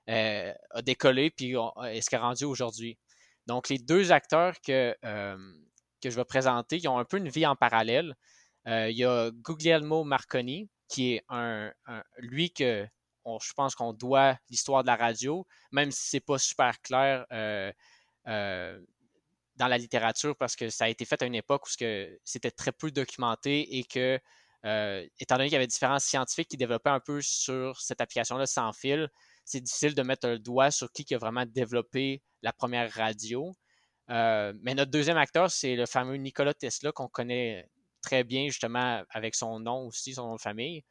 [0.10, 1.56] euh, a décollé, puis
[1.86, 3.00] est ce qu'elle est rendu aujourd'hui.
[3.48, 7.48] Donc, les deux acteurs que, que je vais présenter, ils ont un peu une vie
[7.48, 8.14] en parallèle.
[8.68, 11.74] il y a Guglielmo Marconi, qui est un,
[12.18, 12.88] lui que
[13.26, 17.26] je pense qu'on doit l'histoire de la radio, même si c'est pas super clair
[19.56, 22.72] dans la littérature parce que ça a été fait à une époque où c'était très
[22.72, 24.20] peu documenté et que,
[24.66, 28.46] euh, étant donné qu'il y avait différents scientifiques qui développaient un peu sur cette application-là
[28.46, 29.10] sans fil,
[29.46, 33.54] c'est difficile de mettre le doigt sur qui a vraiment développé la première radio.
[34.10, 37.70] Euh, mais notre deuxième acteur, c'est le fameux Nikola Tesla qu'on connaît
[38.04, 40.84] très bien justement avec son nom aussi, son nom de famille.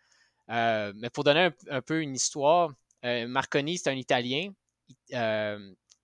[0.50, 2.72] Euh, mais pour donner un, peu une histoire,
[3.04, 4.52] Marconi, c'est un Italien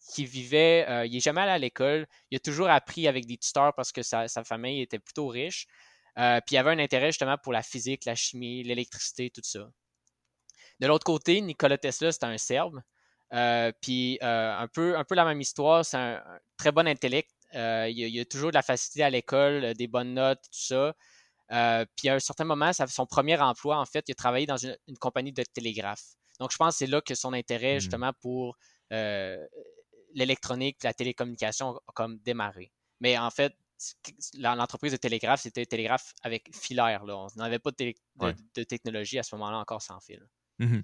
[0.09, 3.37] qui vivait, euh, il n'est jamais allé à l'école, il a toujours appris avec des
[3.37, 5.67] tuteurs parce que sa, famille était plutôt riche.
[6.19, 9.69] Euh, puis il avait un intérêt justement pour la physique, la chimie, l'électricité, tout ça.
[10.81, 12.81] De l'autre côté, Nikola Tesla, c'est un Serbe.
[13.35, 16.23] Euh, puis un, peu, un peu la même histoire, c'est un,
[16.57, 17.31] très bon intellect.
[17.55, 20.95] Il, a, toujours de la facilité à l'école, des bonnes notes, tout ça.
[21.97, 24.57] puis à un certain moment, ça, son premier emploi, en fait, il a travaillé dans
[24.57, 26.05] une, compagnie de télégraphe.
[26.41, 27.81] Donc je pense que c'est là que son intérêt, mmh.
[27.81, 28.57] justement, pour
[30.15, 32.73] l'électronique, la télécommunication a comme démarré.
[33.01, 33.55] Mais en fait,
[34.35, 37.05] l'entreprise de télégraphe, c'était télégraphe avec filaire.
[37.05, 37.17] Là.
[37.17, 40.27] On n'avait pas de, technologie à ce moment-là encore sans fil.
[40.59, 40.81] Mmh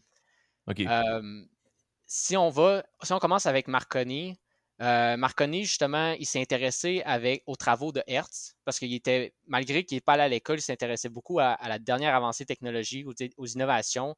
[2.07, 4.38] si on va, si on commence avec Marconi,
[4.80, 7.04] euh, Marconi, justement, il s'est intéressé
[7.46, 10.62] aux travaux de Hertz parce qu'il était, malgré qu'il n'est pas allé à l'école, il
[10.62, 13.06] s'intéressait beaucoup à, la dernière avancée technologique,
[13.37, 14.16] aux, innovations.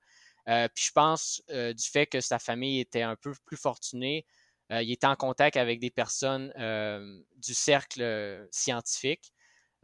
[0.49, 4.27] Euh, puis je pense euh, du fait que sa famille était un peu plus fortunée,
[4.69, 6.53] il était en contact avec des personnes
[7.37, 9.33] du cercle scientifique,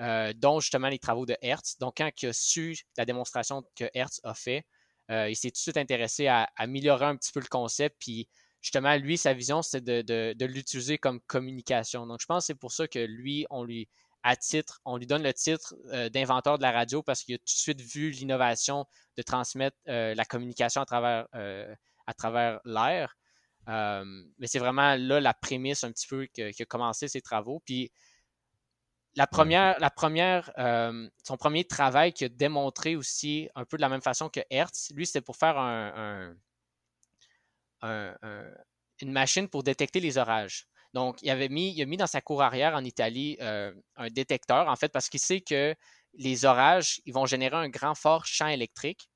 [0.01, 1.79] dont justement les travaux de Hertz.
[1.79, 4.67] Donc, quand il a su la démonstration que Hertz a fait,
[5.09, 7.95] il s'est tout de suite intéressé à, améliorer un petit peu le concept.
[8.01, 8.29] Puis,
[8.63, 12.07] justement, lui, sa vision, c'était de, l'utiliser comme communication.
[12.07, 13.89] Donc, je pense que c'est pour ça que lui, on lui,
[14.23, 15.75] à titre, on lui donne le titre
[16.11, 20.25] d'inventeur de la radio parce qu'il a tout de suite vu l'innovation de transmettre la
[20.25, 21.27] communication à travers,
[22.07, 23.17] à travers l'air.
[23.69, 24.05] Euh,
[24.39, 27.63] mais c'est vraiment là la prémisse un petit peu qui a commencé ses travaux.
[27.65, 27.93] Puis
[29.15, 33.83] la première, la première euh, son premier travail qui a démontré aussi un peu de
[33.83, 36.35] la même façon que Hertz, lui, c'était pour faire un,
[37.83, 40.67] une machine pour détecter les orages.
[40.95, 44.69] Donc, il, avait mis, a mis dans sa cour arrière en Italie euh, un détecteur,
[44.69, 45.75] en fait, parce qu'il sait que
[46.15, 49.09] les orages, ils vont générer un grand fort champ électrique.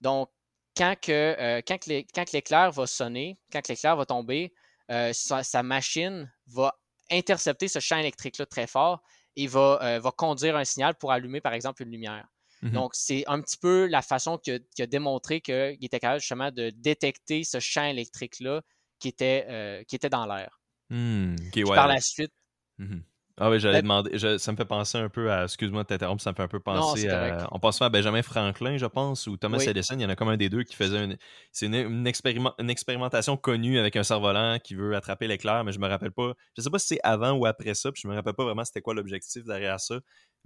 [0.00, 0.30] Donc,
[0.76, 4.52] quand, que, euh, l'éclair va sonner, quand l'éclair va tomber,
[4.90, 6.72] euh, sa, machine va
[7.10, 9.02] intercepter ce champ électrique-là très fort
[9.34, 12.26] et va conduire un signal pour allumer, par exemple, une lumière.
[12.66, 16.50] Mmh Donc, c'est un petit peu la façon qu'il a, démontré qu'il était capable justement
[16.50, 18.62] de détecter ce champ électrique-là
[18.98, 20.60] qui, était, qui était dans l'air.
[20.90, 21.36] Mmh,
[21.74, 22.32] par la suite,
[22.78, 23.00] mmh
[23.38, 24.18] ah oui, j'allais demander.
[24.38, 25.44] ça me fait penser un peu à.
[25.44, 27.46] Excuse-moi de t'interrompre, ça me fait un peu penser à.
[27.52, 29.96] On pense à Benjamin Franklin, je pense, ou Thomas Edison.
[29.96, 31.18] Il y en a comme un des deux qui faisait une.
[31.52, 36.12] C'est une, expérimentation connue avec un cerf-volant qui veut attraper l'éclair, mais je me rappelle
[36.12, 36.32] pas.
[36.56, 38.64] Je sais pas si c'est avant ou après ça, puis je me rappelle pas vraiment
[38.64, 39.96] c'était quoi l'objectif derrière ça.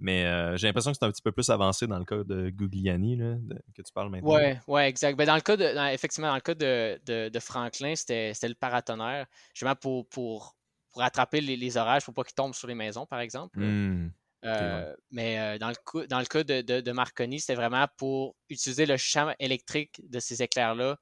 [0.01, 2.49] Mais euh, j'ai l'impression que c'est un petit peu plus avancé dans le cas de
[2.49, 3.35] Gugliani là,
[3.75, 4.35] que tu parles maintenant.
[4.35, 5.15] Oui, ouais, exact.
[5.15, 9.75] Ben, dans le cas de, effectivement, dans le cas de, Franklin, c'était le paratonnerre, justement
[9.75, 10.57] pour, pour,
[10.89, 13.59] pour attraper les, orages, pour pas qu'ils tombent sur les maisons, par exemple.
[13.59, 14.11] Mmh.
[14.43, 18.35] Euh, mais euh, dans, le coup, dans le cas de, de, Marconi, c'était vraiment pour
[18.49, 20.97] utiliser le champ électrique de ces éclairs-là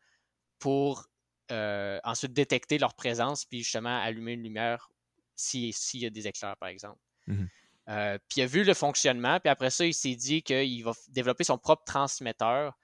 [0.59, 1.07] pour
[1.49, 4.89] ensuite détecter leur présence, puis justement allumer une lumière
[5.37, 6.99] s'il y a des éclairs, par exemple.
[7.27, 7.45] Mmh
[7.89, 10.93] euh, puis il a vu le fonctionnement, puis après ça, il s'est dit qu'il va
[11.09, 12.77] développer son propre transmetteur.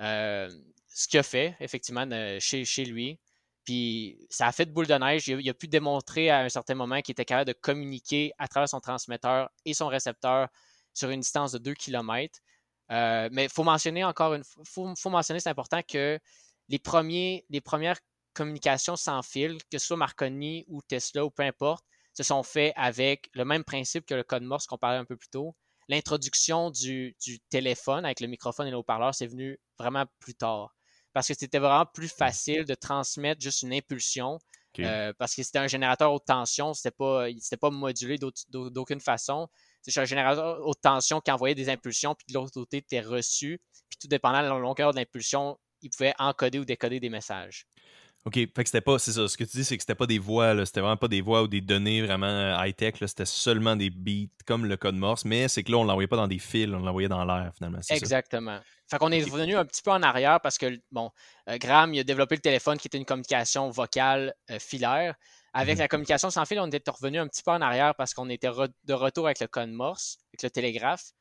[0.00, 0.48] Euh,
[0.88, 2.06] ce qu'il a fait, effectivement,
[2.40, 3.20] chez, lui.
[3.64, 5.28] Puis ça a fait de boule de neige.
[5.28, 8.68] Il a, pu démontrer à un certain moment qu'il était capable de communiquer à travers
[8.68, 10.48] son transmetteur et son récepteur
[10.94, 12.40] sur une distance de 2 km.
[12.90, 16.18] Euh, mais il faut mentionner encore une faut, faut mentionner, c'est important que
[16.68, 17.98] les, premiers, les premières
[18.32, 21.84] communications sans fil, que ce soit Marconi ou Tesla ou peu importe,
[22.18, 25.16] se sont faits avec le même principe que le code Morse qu'on parlait un peu
[25.16, 25.54] plus tôt.
[25.88, 27.16] L'introduction du,
[27.48, 30.74] téléphone avec le microphone et le haut-parleur, c'est venu vraiment plus tard.
[31.12, 34.40] Parce que c'était vraiment plus facile de transmettre juste une impulsion.
[34.80, 37.26] Euh, parce que c'était un générateur haute tension, c'était pas,
[37.60, 39.48] pas modulé d'aucune façon.
[39.82, 43.60] C'est un générateur haute tension qui envoyait des impulsions, puis de l'autre côté, était reçu.
[43.88, 47.66] Puis tout dépendant de la longueur de l'impulsion, il pouvait encoder ou décoder des messages.
[48.28, 50.04] OK, fait que c'était pas, c'est ça, ce que tu dis, c'est que c'était pas
[50.04, 53.74] des voix, c'était vraiment pas des voix ou des données vraiment euh, high-tech, c'était seulement
[53.74, 56.38] des beats comme le code Morse, mais c'est que là, on l'envoyait pas dans des
[56.38, 57.78] fils, on l'envoyait dans l'air finalement.
[57.88, 58.60] Exactement.
[58.86, 61.10] Fait qu'on est revenu un petit peu en arrière parce que, bon,
[61.48, 65.14] euh, Graham, il a développé le téléphone qui était une communication vocale euh, filaire.
[65.54, 65.80] Avec mhm.
[65.80, 68.50] la communication sans fil, on était revenu un petit peu en arrière parce qu'on était
[68.84, 71.12] de retour avec le code Morse, avec le télégraphe,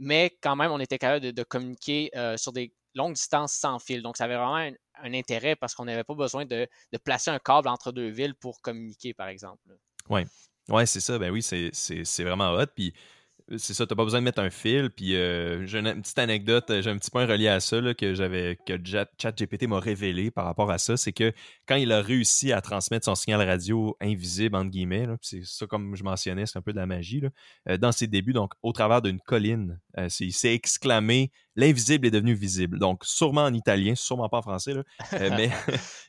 [0.00, 4.02] mais quand même, on était capable de, communiquer sur des longues distances sans fil.
[4.02, 4.72] Donc, ça avait vraiment un
[5.04, 6.68] intérêt parce qu'on n'avait pas besoin de,
[7.04, 9.62] placer un câble entre deux villes pour communiquer, par exemple.
[10.08, 10.22] Oui,
[10.68, 11.18] ouais, c'est ça.
[11.18, 12.66] Ben oui, c'est vraiment hot.
[13.58, 14.90] C'est ça, t'as pas besoin de mettre un fil.
[14.90, 18.58] Puis euh, j'ai une, petite anecdote, j'ai un petit point relié à ça que j'avais
[18.66, 18.74] que
[19.18, 21.32] ChatGPT m'a révélé par rapport à ça, c'est que
[21.66, 25.94] quand il a réussi à transmettre son signal radio invisible entre guillemets, c'est ça comme
[25.94, 27.22] je mentionnais, c'est un peu de la magie
[27.68, 32.10] euh, dans ses débuts, donc au travers d'une colline, euh, il s'est exclamé l'invisible est
[32.10, 32.78] devenu visible.
[32.78, 34.74] Donc sûrement en italien, sûrement pas en français
[35.12, 35.50] mais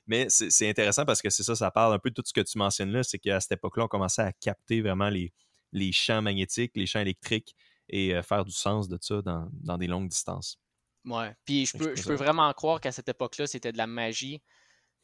[0.07, 2.41] mais c'est intéressant parce que c'est ça, ça parle un peu de tout ce que
[2.41, 5.31] tu mentionnes là, c'est qu'à cette époque-là, on commençait à capter vraiment les
[5.71, 7.55] les champs magnétiques, les champs électriques
[7.89, 10.59] et euh, faire du sens de ça dans, des longues distances.
[11.05, 11.33] Ouais.
[11.45, 14.41] Puis je peux, je peux vraiment croire qu'à cette époque-là, c'était de la magie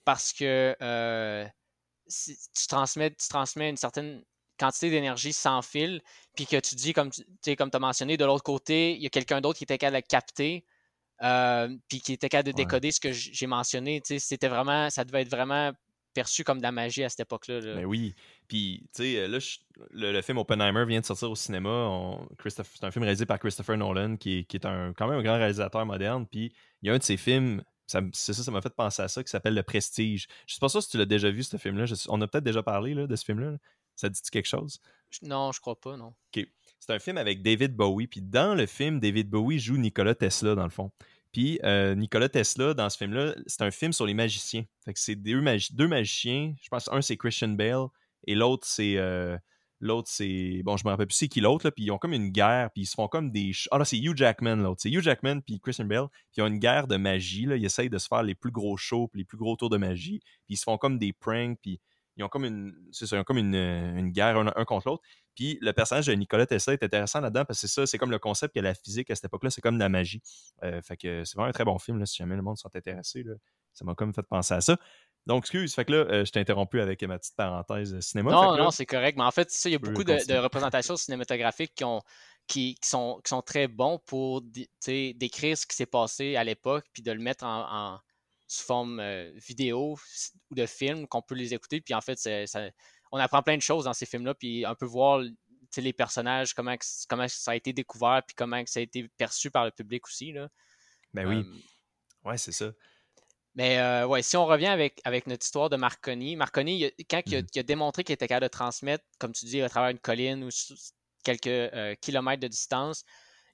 [0.04, 1.48] parce que euh,
[2.08, 4.24] tu, transmets, tu transmets une certaine
[4.60, 6.02] quantité d'énergie sans fil,
[6.36, 9.10] puis que tu dis, comme tu comme as mentionné, de l'autre côté, il y a
[9.10, 10.66] quelqu'un d'autre qui était capable de capter,
[11.22, 14.02] euh, puis qui était capable de décoder ce que j'ai mentionné.
[14.04, 15.72] C'était vraiment, ça devait être vraiment
[16.14, 17.60] perçu comme de la magie à cette époque-là.
[17.62, 18.16] Mais ben oui.
[18.48, 19.40] Puis, tu sais, là,
[19.92, 22.18] le, film Oppenheimer vient de sortir au cinéma.
[22.46, 25.86] C'est un film réalisé par Christopher Nolan, qui est, un, quand même un grand réalisateur
[25.86, 26.26] moderne.
[26.28, 29.08] Puis, il y a un de ses films, c'est ça, ça m'a fait penser à
[29.08, 30.28] ça, qui s'appelle Le Prestige.
[30.48, 31.86] Je sais pas si tu l'as déjà vu, ce film-là.
[32.10, 33.58] On a peut-être déjà parlé de ce film-là.
[33.96, 34.80] Ça dit quelque chose?
[35.22, 36.14] Non, je crois pas, non.
[36.36, 36.48] OK.
[36.80, 38.08] C'est un film avec David Bowie.
[38.08, 40.92] Puis, dans le film, David Bowie joue Nikola Tesla, dans le fond.
[41.34, 44.64] Puis euh, Nikola Tesla, dans ce film-là, c'est un film sur les magiciens.
[44.96, 46.54] C'est deux, magiciens.
[46.62, 47.88] Je pense un c'est Christian Bale
[48.28, 49.36] et l'autre c'est euh,
[49.80, 52.30] l'autre c'est bon, je me rappelle plus c'est qui l'autre puis ils ont comme une
[52.30, 55.02] guerre puis ils se font comme des ah là c'est Hugh Jackman l'autre, c'est Hugh
[55.02, 58.08] Jackman puis Christian Bale, puis ils ont une guerre de magie ils essayent de se
[58.08, 60.78] faire les plus gros shows, les plus gros tours de magie, puis ils se font
[60.78, 61.82] comme des pranks puis
[62.16, 65.04] ils ont comme une c'est ça, comme une, une guerre un contre l'autre.
[65.36, 68.12] Puis le personnage de Nicolas Tesla est intéressant là-dedans parce que c'est ça, c'est comme
[68.12, 70.22] le concept que la physique à cette époque-là, c'est comme de la magie.
[70.64, 72.74] Euh, fait que c'est vraiment un très bon film, là, si jamais le monde sont
[72.76, 73.26] intéressés.
[73.74, 74.78] Ça m'a comme fait penser à ça.
[75.26, 78.32] Donc, excuse, fait que là, euh, je t'ai interrompu avec ma petite parenthèse cinéma.
[78.32, 79.18] Non, non, c'est correct.
[79.18, 82.02] Mais en fait, il y a beaucoup de, représentations cinématographiques qui, ont,
[82.46, 87.02] qui, sont, qui sont très bons pour décrire ce qui s'est passé à l'époque, puis
[87.04, 88.00] de le mettre en,
[88.48, 89.98] sous forme euh, vidéo
[90.52, 91.80] ou de film, qu'on peut les écouter.
[91.80, 92.70] Puis en fait, ça,
[93.14, 95.22] on apprend plein de choses dans ces films-là, puis on peut voir
[95.78, 96.76] les personnages, comment,
[97.08, 100.32] comment ça a été découvert, puis comment ça a été perçu par le public aussi.
[100.32, 100.50] Là.
[101.14, 101.46] Ben oui.
[102.26, 102.72] ouais, c'est ça.
[103.54, 107.46] Mais euh, ouais, si on revient avec, avec notre histoire de Marconi, Marconi, quand mmh
[107.54, 110.44] il, a, démontré qu'il était capable de transmettre, comme tu dis, à travers une colline
[110.44, 110.50] ou
[111.24, 113.06] quelques euh, kilomètres de distance,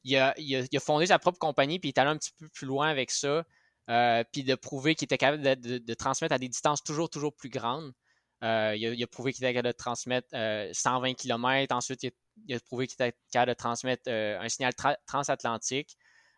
[0.05, 0.33] il a,
[0.79, 3.43] fondé sa propre compagnie, puis il est allé un petit peu plus loin avec ça,
[3.89, 7.49] euh, puis de prouver qu'il était capable de, transmettre à des distances toujours, toujours plus
[7.49, 7.91] grandes.
[8.43, 11.75] Euh, il, a, prouvé qu'il était capable de transmettre 120 euh, km.
[11.75, 14.73] Ensuite, il a, prouvé qu'il était capable de transmettre euh, un signal
[15.05, 15.97] transatlantique.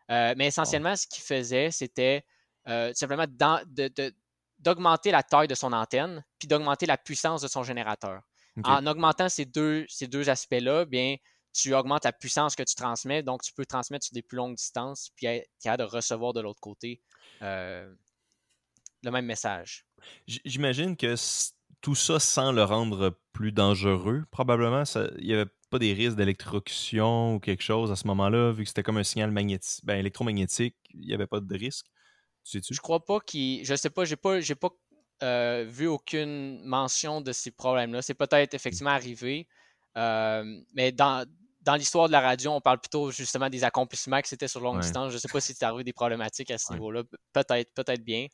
[0.09, 2.25] mais essentiellement, ce qu'il faisait, c'était
[2.93, 3.25] simplement
[4.59, 8.21] d'augmenter la taille de son antenne, puis d'augmenter la puissance de son générateur.
[8.63, 11.15] En augmentant ces deux, ces deux aspects-là, bien,
[11.53, 14.55] tu augmentes la puissance que tu transmets, donc tu peux transmettre sur des plus longues
[14.55, 17.01] distances, puis être capable de recevoir de l'autre côté
[19.03, 19.85] le même message.
[20.27, 21.15] J'imagine que
[21.81, 24.83] tout ça sans le rendre plus dangereux, probablement,
[25.17, 28.69] il n'y avait pas des risques d'électrocution ou quelque chose à ce moment-là, vu que
[28.69, 31.87] c'était comme un signal magnétique, ben, électromagnétique, il n'y avait pas de risque?
[32.43, 32.73] Tu sais-tu?
[32.73, 33.63] Je crois pas qu'il.
[33.65, 34.69] Je sais pas, j'ai pas, j'ai pas
[35.23, 38.01] euh, vu aucune mention de ces problèmes-là.
[38.01, 39.47] C'est peut-être effectivement arrivé,
[39.97, 41.25] euh, mais dans,
[41.61, 44.81] dans l'histoire de la radio, on parle plutôt justement des accomplissements que c'était sur longue
[44.81, 45.09] distance.
[45.09, 47.03] Je ne sais pas si c'est arrivé des problématiques à ce niveau-là.
[47.33, 48.27] Peut-être, peut-être bien.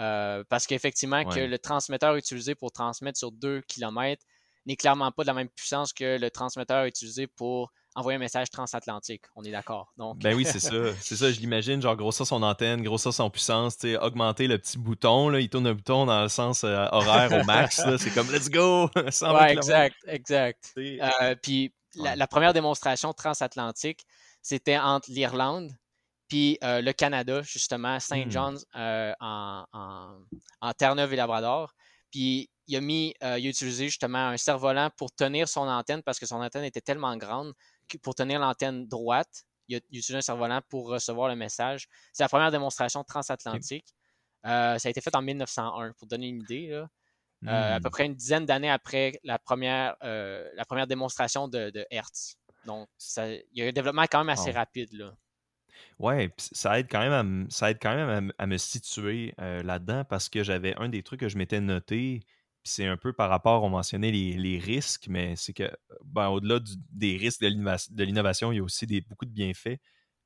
[0.00, 4.22] Euh, parce qu'effectivement, que le transmetteur utilisé pour transmettre sur 2 km
[4.66, 8.50] n'est clairement pas de la même puissance que le transmetteur utilisé pour envoyer un message
[8.50, 9.22] transatlantique.
[9.36, 9.92] On est d'accord.
[9.96, 10.18] Donc...
[10.18, 10.72] Ben oui, c'est ça.
[11.00, 11.80] C'est ça, je l'imagine.
[11.80, 15.28] Genre, grossir son antenne, grossir son puissance, augmenter le petit bouton.
[15.28, 17.80] Là, il tourne un bouton dans le sens euh, horaire au max.
[17.98, 18.90] C'est comme let's go!
[18.96, 20.72] ouais, exact, exact.
[20.76, 24.04] Euh, puis la, première démonstration transatlantique,
[24.42, 25.70] c'était entre l'Irlande
[26.28, 28.30] puis euh, le Canada, justement, Saint hmm.
[28.30, 31.74] John's en, en, Terre-Neuve et Labrador.
[32.10, 36.18] Puis il a mis, il a utilisé justement un cerf-volant pour tenir son antenne parce
[36.18, 37.52] que son antenne était tellement grande
[38.02, 39.44] pour tenir l'antenne droite.
[39.68, 41.88] Il, a, utilisé un cerf-volant pour recevoir le message.
[42.12, 43.94] C'est la première démonstration transatlantique.
[44.46, 46.70] Euh, ça a été fait en 1901, pour donner une idée.
[46.70, 46.86] Euh,
[47.76, 47.90] à peu hmm.
[47.90, 52.36] près une dizaine d'années après la première, euh, la première démonstration de, Hertz.
[52.64, 54.92] Donc, il y a un développement quand même assez rapide.
[54.92, 55.14] Là.
[55.98, 60.28] Ouais, ça aide quand même à, ça aide quand même à, me situer là-dedans parce
[60.28, 62.20] que j'avais un des trucs que je m'étais noté
[62.64, 65.70] c'est un peu par rapport, on mentionnait les, risques, mais c'est que,
[66.04, 66.60] ben, au-delà
[66.90, 69.78] des risques de l'innovation, il y a aussi beaucoup de bienfaits.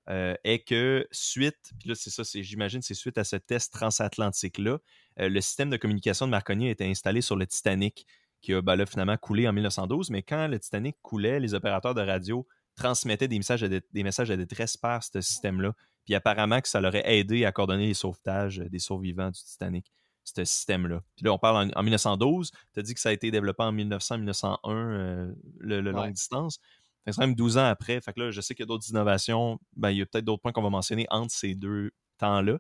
[0.08, 4.78] Euh, est que suite, puis là c'est ça, j'imagine c'est suite à ce test transatlantique-là,
[5.18, 8.06] le système de communication de Marconi a été installé sur le Titanic,
[8.40, 12.00] qui a ben, finalement coulé en 1912, mais quand le Titanic coulait, les opérateurs de
[12.00, 12.46] radio
[12.79, 16.81] transmettaient des messages, de, des messages de détresse par ce système-là, puis apparemment que ça
[16.81, 19.93] leur aurait aidé à coordonner les sauvetages des survivants du Titanic
[20.37, 21.03] ce système-là.
[21.17, 22.51] Puis là, on parle en, 1912.
[22.73, 26.61] Tu as dit que ça a été développé en 1900-1901, euh, le, longue distance.
[27.07, 28.01] C'est quand même 12 ans après.
[28.01, 29.59] Fait que là, je sais qu'il y a d'autres innovations.
[29.77, 32.59] Ben, il y a peut-être d'autres points qu'on va mentionner entre ces deux temps-là.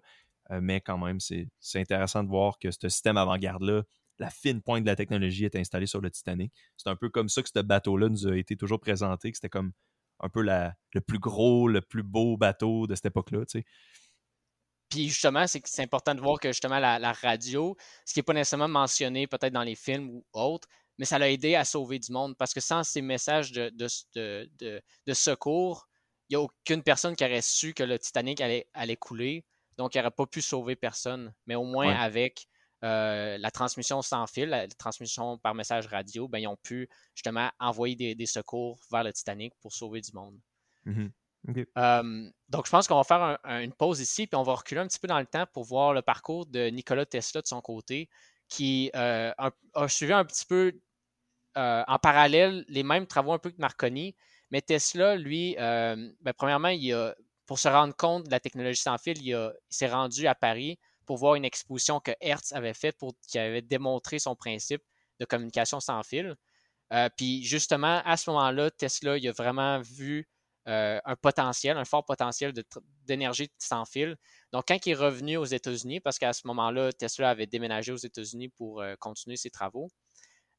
[0.50, 3.82] Euh, mais quand même, c'est intéressant de voir que ce système avant-garde-là,
[4.18, 6.52] la fine pointe de la technologie est installée sur le Titanic.
[6.76, 9.50] C'est un peu comme ça que ce bateau-là nous a été toujours présenté, que c'était
[9.50, 9.72] comme
[10.20, 13.44] un peu la, le plus gros, le plus beau bateau de cette époque-là.
[13.46, 13.64] Tu sais.
[14.88, 17.76] Puis justement, c'est important de voir que justement la, radio,
[18.06, 21.30] ce qui n'est pas nécessairement mentionné peut-être dans les films ou autres, mais ça l'a
[21.30, 25.88] aidé à sauver du monde parce que sans ces messages de, de, secours,
[26.28, 29.44] il n'y a aucune personne qui aurait su que le Titanic allait, allait couler.
[29.76, 31.32] Donc, il n'aurait pas pu sauver personne.
[31.46, 32.48] Mais au moins, avec
[32.84, 37.50] euh, la transmission sans fil, la, transmission par message radio, ben, ils ont pu justement
[37.58, 40.38] envoyer des, secours vers le Titanic pour sauver du monde.
[40.84, 41.06] Mmh
[42.48, 44.98] donc, je pense qu'on va faire une pause ici, puis on va reculer un petit
[44.98, 48.10] peu dans le temps pour voir le parcours de Nikola Tesla de son côté,
[48.48, 50.78] qui euh, a, suivi un petit peu
[51.56, 54.14] euh, en parallèle les mêmes travaux un peu que Marconi.
[54.50, 57.14] Mais Tesla, lui, ben, premièrement, il a,
[57.46, 61.16] pour se rendre compte de la technologie sans fil, il, s'est rendu à Paris pour
[61.16, 64.82] voir une exposition que Hertz avait faite pour qui avait démontré son principe
[65.18, 66.36] de communication sans fil.
[66.92, 70.28] Euh, puis justement, à ce moment-là, Tesla, il a vraiment vu
[70.68, 72.52] euh, un potentiel, un fort potentiel
[73.06, 74.16] d'énergie sans fil.
[74.52, 77.96] Donc, quand il est revenu aux États-Unis, parce qu'à ce moment-là, Tesla avait déménagé aux
[77.96, 79.88] États-Unis pour euh, continuer ses travaux,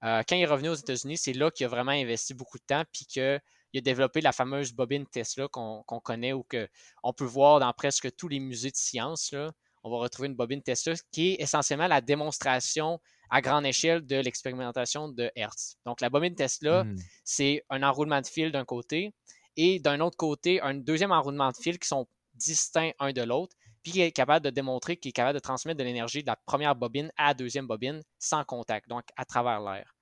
[0.02, 2.84] quand il est revenu aux États-Unis, c'est là qu'il a vraiment investi beaucoup de temps,
[2.92, 7.74] puis qu'il a développé la fameuse bobine Tesla qu'on connaît ou qu'on peut voir dans
[7.74, 9.36] presque tous les musées de sciences.
[9.84, 14.18] On va retrouver une bobine Tesla qui est essentiellement la démonstration à grande échelle de
[14.18, 15.78] l'expérimentation de Hertz.
[15.86, 16.96] Donc, la bobine Tesla, mmh.
[17.24, 19.14] c'est un enroulement de fil d'un côté,
[19.56, 23.56] et d'un autre côté, un deuxième enroulement de fil qui sont distincts un de l'autre,
[23.84, 26.36] puis qui est capable de démontrer qu'il est capable de transmettre de l'énergie de la
[26.36, 29.96] première bobine à la deuxième bobine sans contact, donc à travers l'air.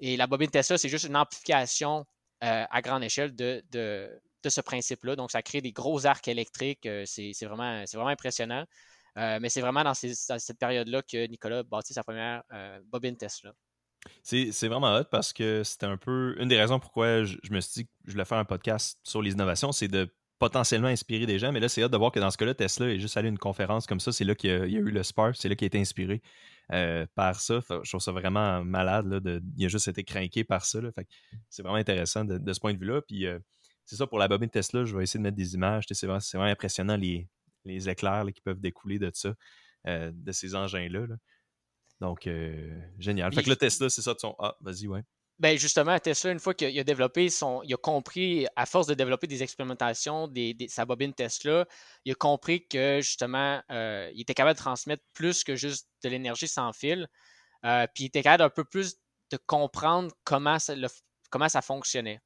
[0.00, 2.06] Et la bobine Tesla, c'est juste une amplification
[2.44, 3.62] euh, à grande échelle de,
[4.46, 5.16] ce principe-là.
[5.16, 6.86] Donc, ça crée des gros arcs électriques.
[6.86, 8.64] Euh, c'est vraiment, vraiment impressionnant.
[9.18, 12.42] Euh, mais c'est vraiment dans, cette période-là que Nicolas bâtit sa première
[12.86, 13.52] bobine Tesla.
[14.22, 17.82] C'est vraiment hot parce que c'était un peu une des raisons pourquoi je, me suis
[17.82, 20.08] dit que je voulais faire un podcast sur les innovations, c'est de
[20.38, 21.52] potentiellement inspirer des gens.
[21.52, 23.30] Mais là, c'est hot de voir que dans ce cas-là, Tesla est juste allé à
[23.30, 24.12] une conférence comme ça.
[24.12, 26.22] C'est là qu'il y, a eu le spark, c'est là qu'il a été inspiré
[26.72, 27.60] euh, par ça.
[27.82, 29.08] Je trouve ça vraiment malade.
[29.08, 30.78] De, il a juste été craqué par ça.
[31.48, 33.02] C'est vraiment intéressant de, ce point de vue-là.
[33.02, 33.38] Puis euh,
[33.84, 35.86] c'est ça pour la bobine Tesla, je vais essayer de mettre des images.
[35.90, 37.28] C'est vraiment, vraiment, impressionnant les,
[37.64, 39.34] les éclairs qui peuvent découler de ça,
[39.86, 41.06] euh, de ces engins-là.
[41.06, 41.16] là
[42.00, 43.32] donc, euh, génial.
[43.34, 44.34] Fait que le Tesla, c'est ça de son.
[44.38, 45.02] Ah, vas-y, ouais.
[45.38, 47.62] Ben justement, Tesla, une fois qu'il a développé son.
[47.62, 51.66] Il a compris, à force de développer des expérimentations, des, sa bobine Tesla,
[52.04, 56.08] il a compris que justement, euh, il était capable de transmettre plus que juste de
[56.08, 57.06] l'énergie sans fil.
[57.64, 58.96] Euh, puis il était capable un peu plus
[59.30, 60.74] de comprendre comment ça,
[61.30, 62.20] comment ça fonctionnait.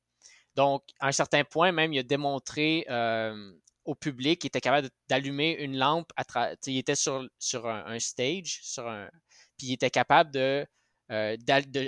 [0.55, 3.53] Donc, à un certain point, même, il a démontré euh,
[3.85, 6.11] au public qu'il était capable d'allumer une lampe.
[6.17, 9.09] À il était sur, sur un, stage, sur un,
[9.57, 10.67] puis il était capable de
[11.11, 11.37] euh,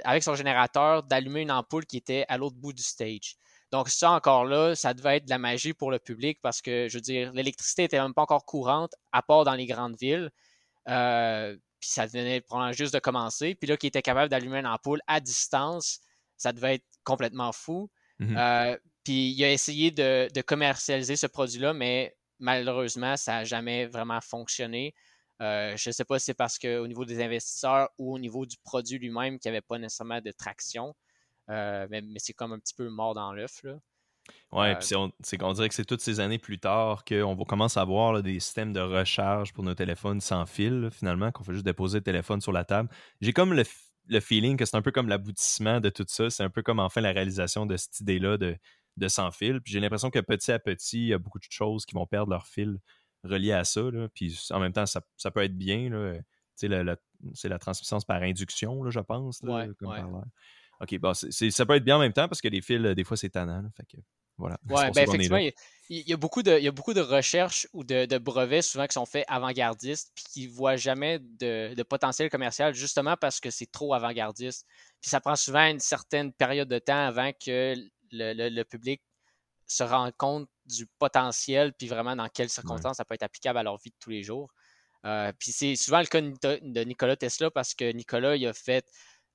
[0.05, 3.37] avec son générateur, d'allumer une ampoule qui était à l'autre bout du stage.
[3.73, 6.89] Donc, ça, encore là, ça devait être de la magie pour le public parce que,
[6.89, 10.31] je veux dire, l'électricité n'était même pas encore courante, à part dans les grandes villes.
[10.89, 13.55] Euh, puis ça venait probablement juste de commencer.
[13.55, 16.01] Puis là, qui était capable d'allumer une ampoule à distance,
[16.37, 17.91] ça devait être complètement fou.
[18.21, 18.39] Mm-hmm.
[18.39, 23.87] Euh, puis il a essayé de, de commercialiser ce produit-là, mais malheureusement, ça n'a jamais
[23.87, 24.95] vraiment fonctionné.
[25.43, 28.47] Euh, je ne sais pas si c'est parce qu'au niveau des investisseurs ou au niveau
[28.47, 30.95] du produit lui-même qu'il n'y avait pas nécessairement de traction,
[31.51, 33.63] euh, mais, c'est comme un petit peu mort dans l'œuf.
[34.53, 37.77] Oui, euh, puis c'est qu'on dirait que c'est toutes ces années plus tard qu'on commence
[37.77, 41.67] à avoir des systèmes de recharge pour nos téléphones sans fil, finalement, qu'on fait juste
[41.67, 42.89] déposer le téléphone sur la table.
[43.21, 43.65] J'ai comme le,
[44.21, 46.31] feeling que c'est un peu comme l'aboutissement de tout ça.
[46.31, 48.57] C'est un peu comme enfin la réalisation de cette idée-là de,
[48.97, 49.61] de sans fil.
[49.61, 52.07] Puis j'ai l'impression que petit à petit, il y a beaucoup de choses qui vont
[52.07, 52.79] perdre leur fil
[53.25, 53.83] relié à ça.
[53.83, 54.09] Là.
[54.15, 55.91] Puis en même temps, ça, peut être bien.
[56.55, 59.43] c'est la transmission par induction, là, je pense.
[60.81, 63.17] OK, bon, ça peut être bien en même temps parce que les fils, des fois,
[63.17, 63.63] c'est tannant.
[63.77, 64.03] fait que,
[64.37, 64.59] voilà.
[64.69, 67.85] Ouais, ben effectivement, il y, a beaucoup de, il y a beaucoup de recherches ou
[67.85, 72.75] de, brevets souvent qui sont faits avant-gardistes puis qui ne voient jamais de, potentiel commercial
[72.75, 74.67] justement parce que c'est trop avant-gardiste.
[75.01, 77.75] Puis ça prend souvent une certaine période de temps avant que
[78.15, 79.03] le, le public
[79.67, 83.63] se rendre compte du potentiel, puis vraiment dans quelles circonstances ça peut être applicable à
[83.63, 84.51] leur vie de tous les jours.
[85.05, 88.87] Euh, puis c'est souvent le cas de Nicolas Tesla parce que Nicolas, il a fait,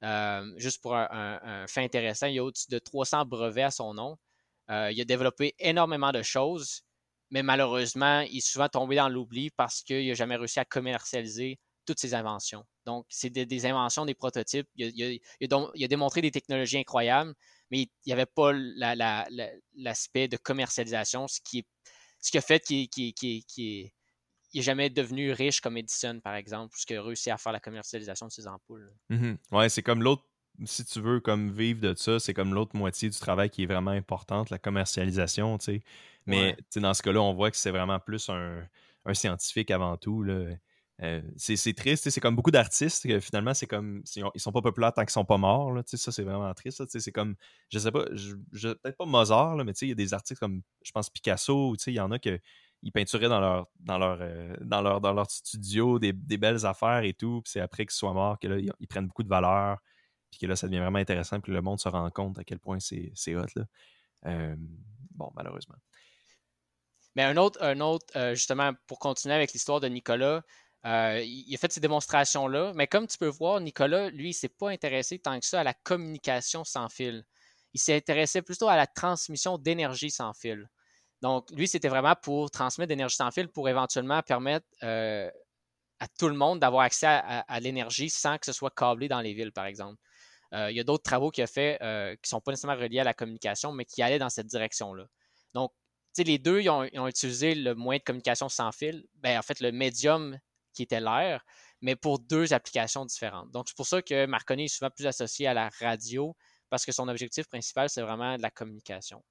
[0.03, 4.17] euh, juste pour un, fait intéressant, il a au-dessus de 300 brevets à son nom.
[4.71, 6.83] Euh, il a développé énormément de choses,
[7.31, 11.59] mais malheureusement, il est souvent tombé dans l'oubli parce qu'il n'a jamais réussi à commercialiser
[11.85, 12.63] toutes ses inventions.
[12.85, 14.67] Donc, c'est des, inventions, des prototypes.
[14.75, 17.33] Il a, démontré des technologies incroyables,
[17.71, 18.51] mais il n'y avait pas
[19.75, 21.65] l'aspect de commercialisation, ce qui,
[22.19, 22.89] ce qui a fait qu'il
[24.53, 28.27] n'est jamais devenu riche comme Edison, par exemple, puisqu'il a réussi à faire la commercialisation
[28.27, 28.91] de ses ampoules.
[29.09, 29.37] Mm-hmm.
[29.51, 30.23] Ouais, c'est comme l'autre,
[30.65, 33.67] si tu veux comme vivre de ça, c'est comme l'autre moitié du travail qui est
[33.67, 35.81] vraiment importante, la commercialisation, tu sais.
[36.25, 38.63] Mais dans ce cas-là, on voit que c'est vraiment plus un,
[39.05, 40.21] un, scientifique avant tout.
[40.21, 40.51] Là.
[41.01, 45.03] Euh, c'est triste, c'est comme beaucoup d'artistes finalement, c'est comme ils sont pas populaires tant
[45.03, 45.71] qu'ils sont pas morts.
[45.71, 46.83] Là, ça, c'est vraiment triste.
[46.87, 47.35] C'est comme,
[47.69, 50.91] je sais pas, peut-être pas Mozart, là, mais il y a des artistes comme, je
[50.91, 52.39] pense, Picasso, il y en a que
[52.81, 57.03] ils peinturaient dans leur dans leur euh, dans leur dans leur studio des, belles affaires
[57.03, 59.77] et tout, puis c'est après qu'ils soient morts que là, ils, prennent beaucoup de valeur,
[60.31, 62.59] puis que là, ça devient vraiment intéressant, puis le monde se rend compte à quel
[62.59, 63.45] point c'est hot.
[63.55, 63.65] Là.
[64.25, 64.55] Euh,
[65.11, 65.75] bon, malheureusement.
[67.15, 70.43] Mais un autre, un autre justement, pour continuer avec l'histoire de Nicolas,
[70.85, 74.33] euh, il a fait ces démonstrations-là, mais comme tu peux voir, Nicolas, lui, il ne
[74.33, 77.25] s'est pas intéressé tant que ça à la communication sans fil.
[77.73, 80.69] Il s'est intéressé plutôt à la transmission d'énergie sans fil.
[81.21, 85.29] Donc, lui, c'était vraiment pour transmettre d'énergie sans fil pour éventuellement permettre euh,
[85.99, 89.33] à tout le monde d'avoir accès à, l'énergie sans que ce soit câblé dans les
[89.33, 89.97] villes, par exemple.
[90.53, 93.01] Euh, il y a d'autres travaux qu'il a fait qui ne sont pas nécessairement reliés
[93.01, 95.05] à la communication, mais qui allaient dans cette direction-là.
[95.53, 95.73] Donc,
[96.17, 99.05] les deux, ils ont, ils ont, utilisé le moyen de communication sans fil.
[99.15, 100.37] Ben, en fait, le médium
[100.73, 101.43] qui était l'air,
[101.81, 103.51] mais pour deux applications différentes.
[103.51, 106.35] Donc, c'est pour ça que Marconi est souvent plus associé à la radio,
[106.69, 109.23] parce que son objectif principal, c'est vraiment de la communication.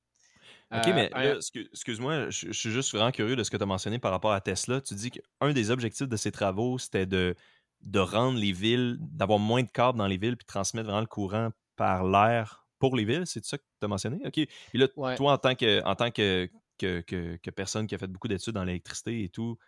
[0.70, 1.40] OK, mais euh,
[1.72, 4.40] excuse-moi, je, suis juste vraiment curieux de ce que tu as mentionné par rapport à
[4.40, 4.80] Tesla.
[4.80, 7.34] Tu dis qu'un des objectifs de ses travaux, c'était de,
[7.82, 11.00] de rendre les villes, d'avoir moins de câbles dans les villes, puis de transmettre vraiment
[11.00, 13.24] le courant par l'air pour les villes.
[13.24, 14.18] C'est ça que tu as mentionné?
[14.26, 14.32] OK.
[14.34, 18.06] Puis là, toi, en tant que, en tant que, que, que personne qui a fait
[18.06, 19.58] beaucoup d'études dans l'électricité et tout,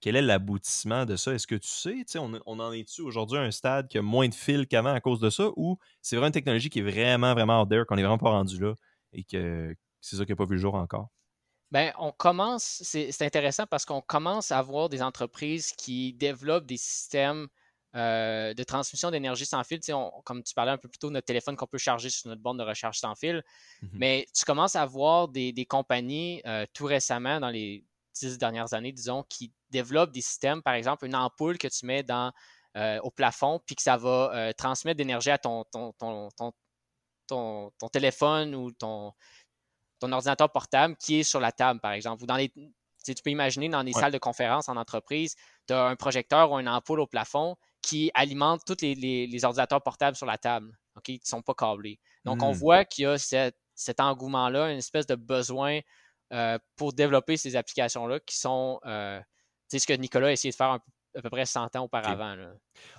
[0.00, 1.32] quel est l'aboutissement de ça?
[1.34, 4.28] Est-ce que tu sais, on, on en est-tu aujourd'hui à un stade qui a moins
[4.28, 7.34] de fils qu'avant à cause de ça ou c'est vraiment une technologie qui est vraiment,
[7.34, 8.74] vraiment out there, qu'on n'est vraiment pas rendu là
[9.12, 11.08] et que c'est ça qui n'a pas vu le jour encore?
[11.72, 16.76] Bien, on commence, c'est intéressant parce qu'on commence à avoir des entreprises qui développent des
[16.76, 17.48] systèmes
[17.96, 19.80] euh, de transmission d'énergie sans fil.
[20.24, 22.58] comme tu parlais un peu plus tôt, notre téléphone qu'on peut charger sur notre borne
[22.58, 23.42] de recharge sans fil.
[23.80, 27.85] Mmh Mais tu commences à voir des, compagnies euh, tout récemment, dans les
[28.18, 32.02] dix dernières années, disons, qui développe des systèmes, par exemple, une ampoule que tu mets
[32.02, 32.32] dans,
[32.76, 35.92] euh, au plafond, puis que ça va euh, transmettre d'énergie à ton, ton,
[37.26, 39.12] ton, téléphone ou ton,
[39.98, 42.22] ton ordinateur portable qui est sur la table, par exemple.
[42.22, 42.52] Ou dans les,
[43.14, 45.36] tu peux imaginer dans des salles de conférence en entreprise,
[45.66, 50.16] tu as un projecteur ou une ampoule au plafond qui alimente tous les, ordinateurs portables
[50.16, 50.76] sur la table.
[51.04, 52.00] qui ne sont pas câblés.
[52.24, 52.56] Donc, on mmh.
[52.56, 55.80] voit qu'il y a cet engouement-là, une espèce de besoin
[56.76, 58.80] pour développer ces applications-là qui sont
[59.68, 60.80] c'est ce que Nicolas a essayé de faire un
[61.16, 62.36] à peu près 100 ans auparavant.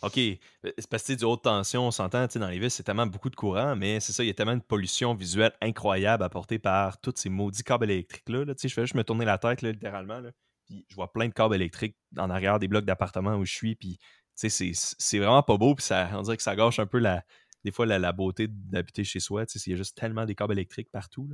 [0.01, 0.17] OK.
[0.17, 0.37] Euh,
[0.77, 3.35] c'est parce que du haute tension, on s'entend, dans les villes, c'est tellement beaucoup de
[3.35, 7.13] courant, mais c'est ça, il y a tellement de pollution visuelle incroyable apportée par tous
[7.15, 8.45] ces maudits câbles électriques-là.
[8.61, 10.21] Je fais juste me tourner la tête, littéralement,
[10.65, 13.75] puis je vois plein de câbles électriques en arrière des blocs d'appartements où je suis,
[13.75, 13.99] puis
[14.33, 17.23] c'est vraiment pas beau, puis ça, on dirait que ça gâche un peu la,
[17.63, 19.43] des fois la, beauté d'habiter chez soi.
[19.65, 21.29] Il y a juste tellement des câbles électriques partout.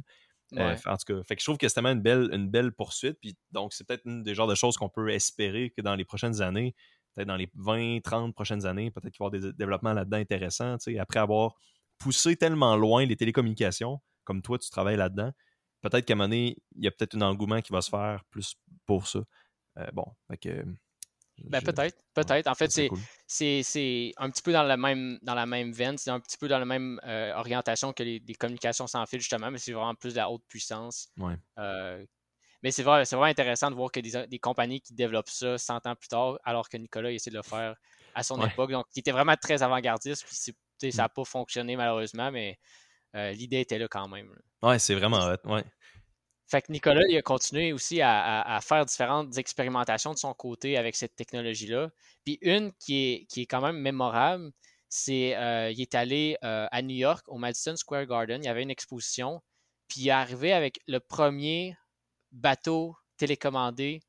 [0.58, 3.18] Euh, en tout cas, fait que je trouve que c'est tellement une belle, belle poursuite.
[3.52, 6.42] Donc, c'est peut-être une des genres de choses qu'on peut espérer que dans les prochaines
[6.42, 6.76] années,
[7.14, 10.18] peut-être dans les 20, 30 prochaines années, peut-être qu'il va y avoir des développements là-dedans
[10.18, 10.78] intéressants.
[11.00, 11.56] Après avoir
[11.98, 15.32] poussé tellement loin les télécommunications, comme toi, tu travailles là-dedans,
[15.82, 18.24] peut-être qu'à un moment donné, il y a peut-être un engouement qui va se faire
[18.30, 19.20] plus pour ça.
[19.78, 20.66] Euh, bon, fait que
[21.40, 22.48] ben, peut-être, peut-être.
[22.48, 22.72] en fait,
[23.28, 26.48] c'est, un petit peu dans la même, dans la même veine, c'est un petit peu
[26.48, 30.14] dans la même euh, orientation que les, communications sans fil, justement, mais c'est vraiment plus
[30.14, 31.10] de la haute puissance.
[31.58, 32.06] Euh,
[32.62, 35.88] mais c'est, vrai, vraiment intéressant de voir que des, des, compagnies qui développent ça 100
[35.88, 37.76] ans plus tard, alors que Nicolas essaie de le faire
[38.16, 38.72] à son époque.
[38.72, 41.14] Donc, il était vraiment très avant-gardiste, puis ça n'a mm.
[41.16, 42.58] pas fonctionné malheureusement, mais
[43.16, 44.34] euh, l'idée était là quand même.
[44.62, 45.64] Ouais, c'est vraiment Ouais.
[46.54, 50.96] Fait que Nicolas, il a continué aussi à, faire différentes expérimentations de son côté avec
[50.96, 51.90] cette technologie-là.
[52.24, 54.52] Puis une qui est, quand même mémorable,
[54.88, 58.40] c'est euh, il est allé euh, à New York, au Madison Square Garden.
[58.44, 59.42] Il y avait une exposition.
[59.88, 61.76] Puis il est arrivé avec le premier
[62.32, 64.02] bateau télécommandé.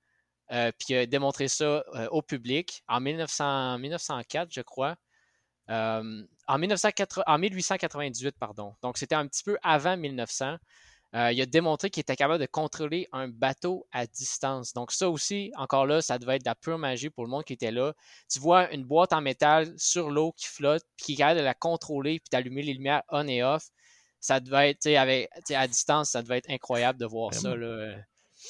[0.52, 4.96] Euh, puis il a démontré ça au public en 1904, je crois.
[5.70, 8.74] en, en 1898, pardon.
[8.82, 10.58] Donc c'était un petit peu avant 1900.
[11.14, 14.72] Euh, il a démontré qu'il était capable de contrôler un bateau à distance.
[14.72, 17.44] Donc ça aussi, encore là, ça devait être de la pure magie pour le monde
[17.44, 17.94] qui était là.
[18.28, 21.44] Tu vois une boîte en métal sur l'eau qui flotte, puis qui est capable de
[21.44, 23.68] la contrôler, puis d'allumer les lumières on et off.
[24.18, 27.54] Ça devait être, avec, à distance, ça devait être incroyable de voir ça.
[27.54, 27.94] Là.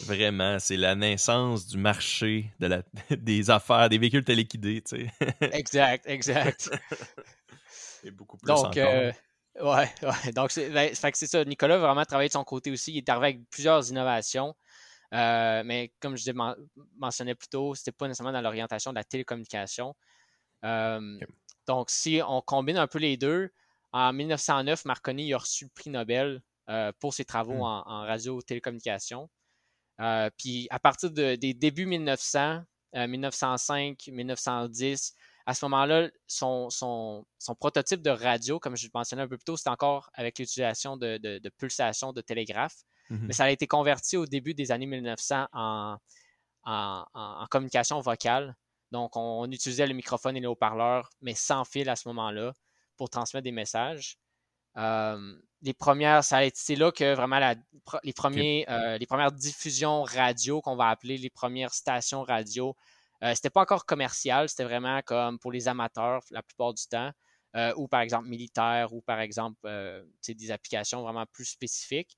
[0.00, 4.82] Vraiment, c'est la naissance du marché de la, des affaires, des véhicules téléguidés.
[5.40, 6.70] exact, exact.
[8.04, 9.12] Et beaucoup plus Donc, euh,
[9.60, 10.32] Ouais, ouais.
[10.32, 11.44] Donc, c'est ben, c'est ça.
[11.44, 12.92] Nicolas a vraiment travaillé de son côté aussi.
[12.92, 14.54] Il est arrivé avec plusieurs innovations.
[15.12, 16.32] Euh, mais comme je
[16.96, 19.94] mentionnais plus tôt, c'était pas nécessairement dans l'orientation de la télécommunication.
[20.64, 21.18] Euh,
[21.66, 23.50] donc, si on combine un peu les deux,
[23.92, 27.62] en 1909, Marconi a reçu le prix Nobel euh, pour ses travaux hmm.
[27.62, 29.30] en, en radio-télécommunication.
[30.36, 32.62] puis à partir de, des débuts 1900,
[32.94, 35.14] 1905, 1910,
[35.46, 37.24] à ce moment-là, son, son,
[37.58, 40.96] prototype de radio, comme je le mentionnais un peu plus tôt, c'était encore avec l'utilisation
[40.96, 42.76] de, de, pulsations de télégraphe.
[43.10, 45.98] Mmh Mais ça a été converti au début des années 1900 en,
[46.64, 48.56] en, communication vocale.
[48.90, 52.54] Donc, on, utilisait le microphone et les haut-parleurs, mais sans fil à ce moment-là,
[52.96, 54.16] pour transmettre des messages.
[54.76, 57.38] Euh, les premières, c'est là que vraiment
[58.02, 62.74] les, premiers, euh, les premières diffusions radio qu'on va appeler les premières stations radio
[63.22, 67.10] euh, c'était pas encore commercial, c'était vraiment comme pour les amateurs la plupart du temps,
[67.56, 72.16] euh, ou par exemple militaire, ou par exemple euh, des applications vraiment plus spécifiques.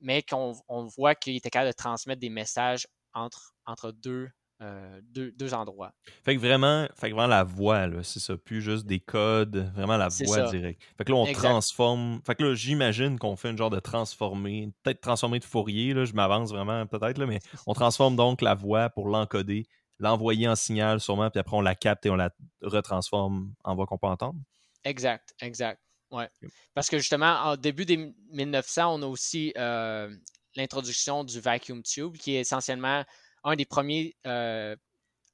[0.00, 4.28] mais qu'on on voit qu'il était capable de transmettre des messages entre deux,
[4.60, 5.92] deux, endroits.
[6.24, 9.96] Fait que vraiment, fait que vraiment la voix, c'est ça, plus juste des codes, vraiment
[9.96, 10.82] la voix directe.
[10.96, 12.20] Fait que là, on transforme.
[12.26, 16.04] Fait que là, j'imagine qu'on fait un genre de transformé, peut-être transformé de Fourier, là,
[16.04, 19.66] je m'avance vraiment peut-être, mais on transforme donc la voix pour l'encoder,
[19.98, 22.30] l'envoyer en signal sûrement, puis après on la capte et on la
[22.62, 24.38] retransforme en voix qu'on peut entendre.
[24.84, 25.80] Exact, exact.
[26.10, 26.28] Ouais.
[26.74, 30.14] Parce que justement, au début des 1900, on a aussi euh,
[30.56, 33.04] l'introduction du vacuum tube, qui est essentiellement
[33.48, 34.76] un des premiers euh,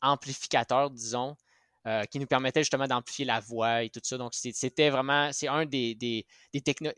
[0.03, 1.37] amplificateurs, disons,
[1.87, 4.17] euh, qui nous permettait justement d'amplifier la voix et tout ça.
[4.17, 6.27] Donc, c'était vraiment, c'est un des, des,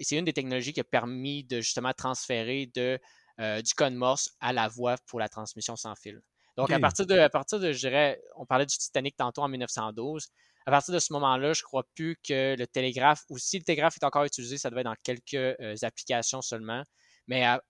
[0.01, 2.99] c'est une des technologies qui a permis de justement transférer de,
[3.41, 6.21] euh, du code Morse à la voix pour la transmission sans fil.
[6.57, 9.49] Donc, à partir de, à partir de, je dirais, on parlait du Titanic tantôt en
[9.49, 10.29] 1912.
[10.65, 13.97] À partir de ce moment-là, je crois plus que le télégraphe, ou si le télégraphe
[14.01, 16.83] est encore utilisé, ça devait être dans quelques applications seulement.
[17.29, 17.61] Mais à,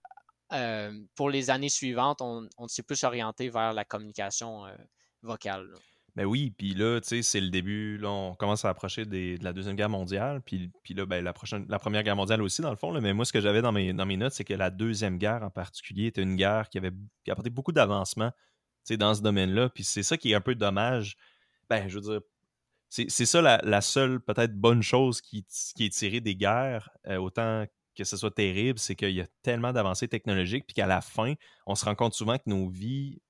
[0.52, 4.74] euh, pour les années suivantes, on, s'est plus orienté vers la communication euh,
[5.22, 5.68] vocale.
[6.14, 7.98] Ben oui, puis là, tu sais, c'est le début.
[7.98, 10.40] Là, on commence à approcher de la Deuxième Guerre mondiale.
[10.40, 12.98] Puis, là, ben, la, prochaine, la Première Guerre mondiale aussi, dans le fond.
[12.98, 15.42] mais moi, ce que j'avais dans mes, dans mes notes, c'est que la Deuxième Guerre
[15.42, 16.92] en particulier était une guerre qui avait
[17.22, 18.32] qui apporté beaucoup d'avancement
[18.90, 19.68] dans ce domaine-là.
[19.68, 21.16] Puis c'est ça qui est un peu dommage.
[21.68, 22.20] Ben, je veux dire,
[22.88, 25.44] c'est ça la, seule, peut-être, bonne chose qui,
[25.74, 27.66] qui, est tirée des guerres, euh, autant
[27.96, 31.34] que ce soit terrible, c'est qu'il y a tellement d'avancées technologiques, puis qu'à la fin,
[31.66, 33.20] on se rend compte souvent que nos vies,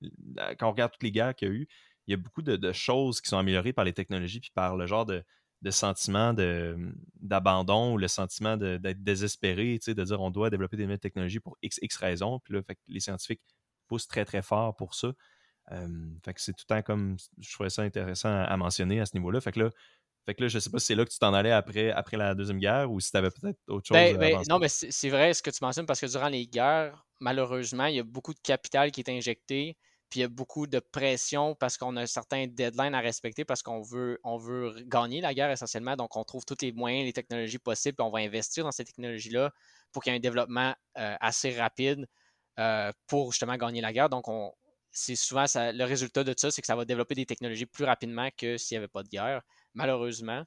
[0.59, 1.67] quand on regarde toutes les guerres qu'il y a eu,
[2.07, 4.87] il y a beaucoup de, choses qui sont améliorées par les technologies, puis par le
[4.87, 5.23] genre de,
[5.61, 6.33] de sentiment
[7.19, 11.57] d'abandon ou le sentiment d'être désespéré, de dire on doit développer des nouvelles technologies pour
[11.61, 12.39] x, x raisons.
[12.39, 13.41] Puis là, les scientifiques
[13.87, 15.11] poussent très, très fort pour ça.
[16.23, 17.17] fait que c'est tout le temps comme.
[17.39, 19.41] Je trouvais ça intéressant à, mentionner à ce niveau-là.
[19.41, 19.69] Fait que là,
[20.27, 22.17] fait que là, je sais pas si c'est là que tu t'en allais après, après
[22.17, 23.95] la Deuxième Guerre ou si tu avais peut-être autre chose.
[23.95, 27.05] Ben, ben, non, mais c'est vrai ce que tu mentionnes parce que durant les guerres,
[27.21, 29.77] malheureusement, il y a beaucoup de capital qui est injecté
[30.09, 33.43] puis il y a beaucoup de pression parce qu'on a un certain deadline à respecter
[33.43, 35.95] parce qu'on veut, on veut gagner la guerre essentiellement.
[35.95, 38.85] Donc, on trouve tous les moyens, les technologies possibles, puis on va investir dans ces
[38.85, 39.51] technologies-là
[39.91, 42.07] pour qu'il y ait un développement euh, assez rapide
[42.59, 44.09] euh, pour justement gagner la guerre.
[44.09, 44.25] Donc,
[44.91, 48.29] c'est souvent le résultat de ça, c'est que ça va développer des technologies plus rapidement
[48.37, 49.41] que s'il n'y avait pas de guerre,
[49.73, 50.43] malheureusement.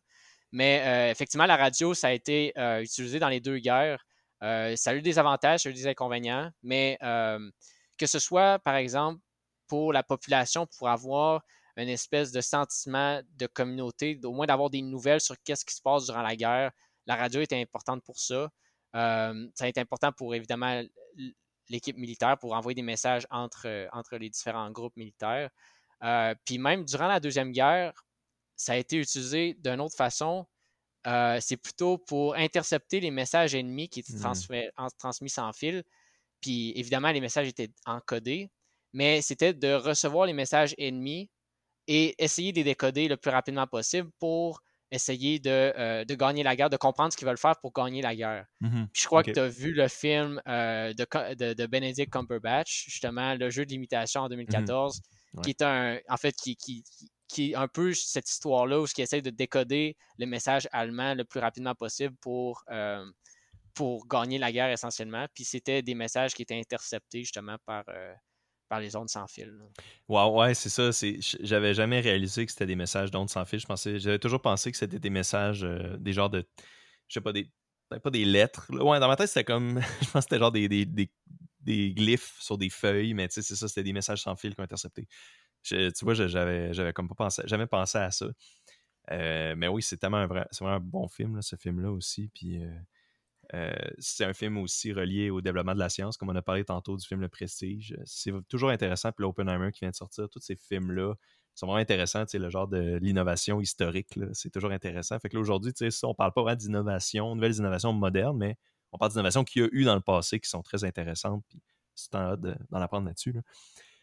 [0.52, 4.04] Mais euh, effectivement, la radio, ça a été utilisé dans les deux guerres.
[4.40, 8.76] ça a eu des avantages, ça a eu des inconvénients, mais que ce soit, par
[8.76, 9.20] exemple,
[9.68, 11.42] pour la population pour avoir
[11.76, 15.82] une espèce de sentiment de communauté, au moins d'avoir des nouvelles sur qu'est-ce qui se
[15.82, 16.72] passe durant la guerre.
[17.06, 18.50] La radio était importante pour ça.
[18.96, 20.82] Euh, ça a été important pour évidemment
[21.68, 25.50] l'équipe militaire pour envoyer des messages entre, entre les différents groupes militaires.
[26.02, 27.92] Euh, puis même durant la Deuxième Guerre,
[28.60, 30.46] ça a été utilisé d'une autre façon.
[31.06, 34.70] Euh, c'est plutôt pour intercepter les messages ennemis qui étaient mmh.
[34.98, 35.82] transmis sans fil.
[36.40, 38.50] Puis évidemment, les messages étaient encodés
[38.92, 41.30] mais c'était de recevoir les messages ennemis
[41.86, 46.56] et essayer de les décoder le plus rapidement possible pour essayer de, euh, gagner la
[46.56, 48.46] guerre, de comprendre ce qu'ils veulent faire pour gagner la guerre.
[48.60, 53.34] Mmh je crois que tu as vu le film euh, de, de, Benedict Cumberbatch, justement,
[53.36, 55.00] le jeu de l'imitation en 2014,
[55.32, 57.08] mmh qui est un, en fait, qui, qui, qui
[57.38, 61.40] est un peu cette histoire-là où qui essaie de décoder le message allemand le plus
[61.40, 63.04] rapidement possible pour, euh,
[63.74, 65.26] pour gagner la guerre essentiellement.
[65.34, 67.84] Puis c'était des messages qui étaient interceptés justement par,
[68.70, 69.52] par les ondes sans fil.
[70.08, 70.90] Wow, ouais, c'est ça.
[71.40, 73.60] J'avais jamais réalisé que c'était des messages d'ondes sans fil.
[73.98, 76.46] J'avais toujours pensé que c'était des messages, euh, des genres de,
[77.08, 77.50] je sais pas, des,
[78.02, 78.66] pas des lettres.
[78.70, 82.36] Ouais, dans ma tête, c'était comme, je pense que c'était genre des, des, des, glyphes
[82.40, 84.64] sur des feuilles, mais tu sais, c'est ça, c'était des messages sans fil qui ont
[84.64, 85.08] intercepté.
[85.62, 88.26] Tu vois, j'avais, j'avais comme pas pensé, jamais pensé à ça.
[89.10, 92.28] Euh, mais oui, c'est tellement un vrai, c'est vraiment un bon film, ce film-là aussi.
[92.28, 92.70] Puis, euh,
[93.54, 96.64] euh, c'est un film aussi relié au développement de la science, comme on a parlé
[96.64, 97.96] tantôt du film Le Prestige.
[98.04, 99.10] C'est toujours intéressant.
[99.12, 101.14] Puis l'Oppenheimer qui vient de sortir, tous ces films-là
[101.54, 102.24] sont vraiment intéressants.
[102.32, 105.18] Le genre de l'innovation historique, c'est toujours intéressant.
[105.18, 105.72] Fait que là, aujourd'hui,
[106.04, 108.56] on parle pas vraiment d'innovation, nouvelles innovations modernes, mais
[108.92, 111.44] on parle d'innovations qu'il y a eu dans le passé qui sont très intéressantes.
[111.48, 111.60] Puis
[111.96, 113.34] c'est en d'en apprendre là-dessus.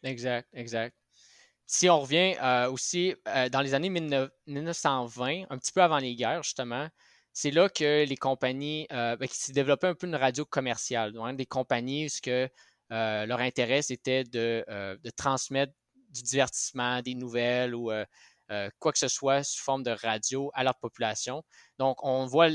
[0.03, 0.95] Exact, exact.
[1.69, 6.15] Si on revient euh, aussi euh, dans les années 1920, un petit peu avant les
[6.15, 6.87] guerres, justement,
[7.33, 11.11] c'est là que les compagnies, euh, ben, qui s'est développé un peu une radio commerciale.
[11.11, 12.49] Donc, des compagnies, ce que
[12.89, 14.63] leur intérêt, c'était de,
[15.17, 15.73] transmettre
[16.09, 17.91] du divertissement, des nouvelles ou
[18.79, 21.43] quoi que ce soit sous forme de radio à leur population.
[21.79, 22.47] Donc, on voit,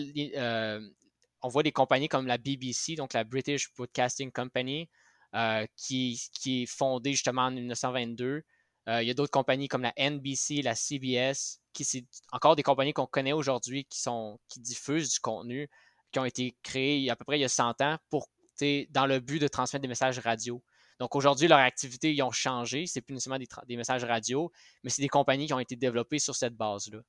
[1.42, 4.88] on voit des compagnies comme la BBC, donc la British Broadcasting Company,
[5.76, 8.42] qui, qui est fondée justement en 1922.
[8.88, 12.92] Il y a d'autres compagnies comme la NBC, la CBS, qui c'est encore des compagnies
[12.92, 15.68] qu'on connaît aujourd'hui qui sont qui diffusent du contenu,
[16.10, 18.26] qui ont été créées à peu près il y a 100 ans pour
[18.90, 20.62] dans le but de transmettre des messages radio.
[20.98, 22.86] Donc aujourd'hui, leur activité, ils ont changé.
[22.86, 24.52] C'est plus nécessairement des, messages radio,
[24.84, 27.00] mais c'est des compagnies qui ont été développées sur cette base-là.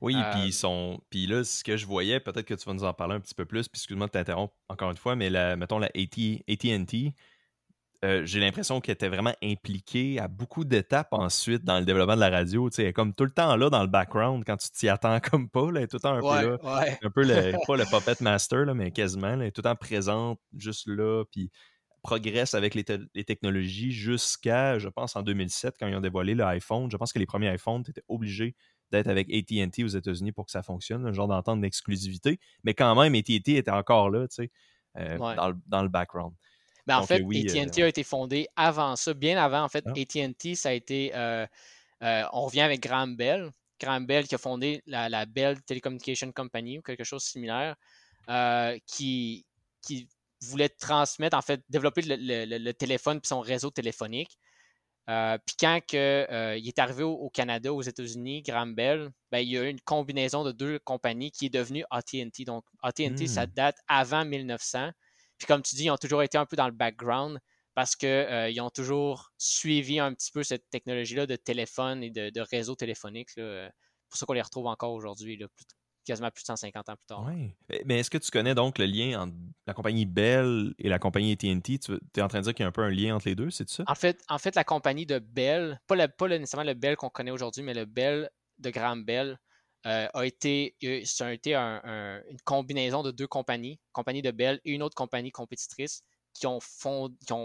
[0.00, 1.00] Oui, puis ils euh, sont.
[1.08, 3.34] Puis là, ce que je voyais, peut-être que tu vas nous en parler un petit
[3.34, 7.14] peu plus, puis excuse-moi de t'interrompre encore une fois, mais la, mettons la AT&T,
[8.04, 12.20] euh, j'ai l'impression qu'elle était vraiment impliquée à beaucoup d'étapes ensuite dans le développement de
[12.20, 12.70] la radio.
[12.78, 15.48] Elle est comme tout le temps là dans le background quand tu t'y attends comme
[15.48, 15.66] pas.
[15.70, 16.84] elle est tout le temps un peu là.
[17.02, 19.32] Un peu le, pas le puppet master, là, mais quasiment.
[19.32, 21.50] elle est tout le temps présente, juste là, puis
[22.02, 22.84] progresse avec les,
[23.24, 26.90] technologies jusqu'à, je pense, en 2007, quand ils ont dévoilé l'iPhone.
[26.90, 28.54] Je pense que les premiers iPhones, étaient obligés
[28.90, 32.38] d'être avec AT&T aux États-Unis pour que ça fonctionne, un genre d'entente d'exclusivité.
[32.64, 34.50] Mais quand même, AT&T était encore là, tu sais,
[34.98, 36.34] euh, dans, dans, le background.
[36.88, 39.62] Ben, en fait, AT&T euh, a été fondé avant ça, bien avant.
[39.62, 39.90] En fait, ah.
[39.90, 41.12] AT&T, ça a été...
[41.14, 41.46] Euh,
[42.02, 43.50] euh, on revient avec Graham Bell.
[43.78, 47.76] Graham Bell qui a fondé la, Bell Telecommunication Company ou quelque chose de similaire,
[48.86, 49.44] qui,
[49.82, 50.08] qui
[50.40, 54.38] voulait transmettre, en fait, développer le, téléphone puis son réseau téléphonique.
[55.06, 59.58] puis quand que, il est arrivé au, Canada, aux États-Unis, Graham Bell, ben, il y
[59.58, 62.44] a eu une combinaison de deux compagnies qui est devenue AT&T.
[62.46, 63.50] Donc, AT&T, ça hmm.
[63.54, 64.90] date avant 1900.
[65.38, 67.38] Puis comme tu dis, ils ont toujours été un peu dans le background
[67.74, 72.40] parce qu'ils euh, ont toujours suivi un petit peu cette technologie-là de téléphone et de,
[72.40, 73.30] réseau téléphonique.
[73.30, 73.68] C'est euh,
[74.08, 75.38] pour ça qu'on les retrouve encore aujourd'hui,
[76.04, 77.24] quasiment plus de 150 ans plus tard.
[77.24, 77.54] Oui.
[77.84, 79.34] Mais est-ce que tu connais donc le lien entre
[79.66, 81.78] la compagnie Bell et la compagnie AT&T?
[81.78, 83.36] Tu es en train de dire qu'il y a un peu un lien entre les
[83.36, 83.84] deux, c'est ça?
[83.86, 87.30] En fait, en fait, la compagnie de Bell, pas, pas nécessairement le Bell qu'on connaît
[87.30, 88.28] aujourd'hui, mais le Bell
[88.58, 89.38] de Graham Bell,
[89.84, 90.74] a été,
[91.04, 95.30] ça a été une combinaison de deux compagnies, compagnie de Bell et une autre compagnie
[95.30, 96.02] compétitrice,
[96.38, 96.60] qui ont,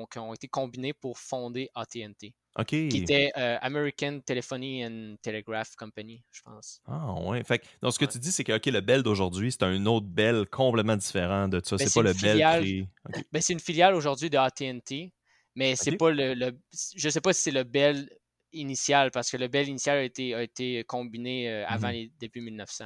[0.07, 2.33] qui ont, été combinées pour fonder AT&T.
[2.67, 3.31] Qui était
[3.61, 6.81] American Telephony and Telegraph Company, je pense.
[6.85, 7.43] Ah ouais.
[7.43, 10.45] Fait donc ce que tu dis, c'est que le Bell d'aujourd'hui, c'est un autre Bell
[10.49, 11.77] complètement différent de ça.
[11.77, 12.87] Ben, c'est pas le Bell
[13.31, 15.11] ben, c'est une filiale aujourd'hui de AT&T,
[15.55, 16.51] mais c'est pas le, le,
[16.95, 18.07] Je sais pas si c'est le Bell
[18.53, 22.41] initial, parce que le Bell initial a été, a été combiné avant mmh les débuts
[22.41, 22.85] 1900.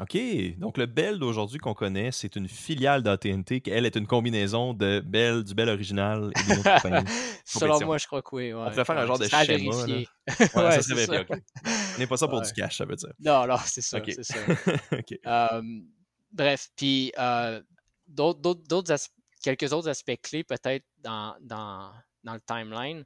[0.00, 0.16] OK.
[0.58, 4.72] Donc, le Bell d'aujourd'hui qu'on connaît, c'est une filiale d'AT&T, qui, elle, est une combinaison
[4.72, 7.06] de Bell, du Bell original et d'une autre compagnie.
[7.44, 8.54] Selon moi, je crois que oui.
[8.54, 9.74] On pourrait faire un genre de schéma.
[9.86, 10.06] ouais,
[10.38, 11.26] ça serait bien
[11.96, 13.12] On n'est pas ça pour du cash, ça veut dire.
[13.18, 14.00] Non, non, c'est ça.
[14.06, 15.60] c'est ça.
[16.32, 17.60] bref, puis euh,
[18.06, 18.96] d'autres,
[19.42, 21.92] quelques autres aspects clés peut-être dans, dans,
[22.24, 23.04] dans le timeline.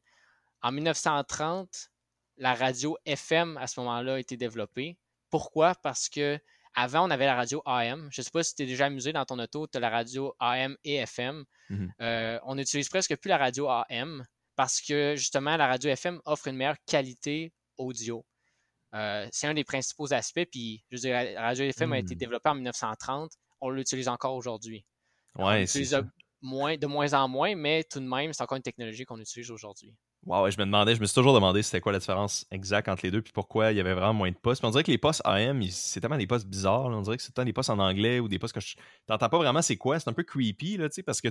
[0.63, 1.91] En 1930,
[2.37, 4.99] la radio FM à ce moment-là a été développée.
[5.31, 5.75] Pourquoi?
[5.77, 6.39] Parce que
[6.75, 8.09] avant, on avait la radio AM.
[8.11, 9.91] Je ne sais pas si tu es déjà amusé dans ton auto, tu as la
[9.91, 11.45] radio AM et FM.
[11.71, 14.25] Mmh euh, on n'utilise presque plus la radio AM
[14.57, 18.25] parce que justement, la radio FM offre une meilleure qualité audio.
[18.95, 20.47] Euh, c'est un des principaux aspects.
[20.51, 22.19] Puis, je veux dire, la radio FM a été mmh.
[22.19, 23.33] développée en 1930.
[23.61, 24.85] On l'utilise encore aujourd'hui.
[25.37, 25.85] Ouais, c'est
[26.43, 29.51] moins, de moins en moins, mais tout de même, c'est encore une technologie qu'on utilise
[29.51, 29.95] aujourd'hui.
[30.27, 33.05] Wow, je me demandais, je me suis toujours demandé c'était quoi la différence exacte entre
[33.05, 34.63] les deux, puis pourquoi il y avait vraiment moins de postes.
[34.63, 36.87] Puis on dirait que les postes AM, c'est tellement des postes bizarres.
[36.87, 38.75] On dirait que c'est tellement des postes en anglais ou des postes que je
[39.07, 40.01] t'entends pas vraiment c'est quoi.
[40.01, 41.29] C'est un peu creepy, là, tu sais, parce que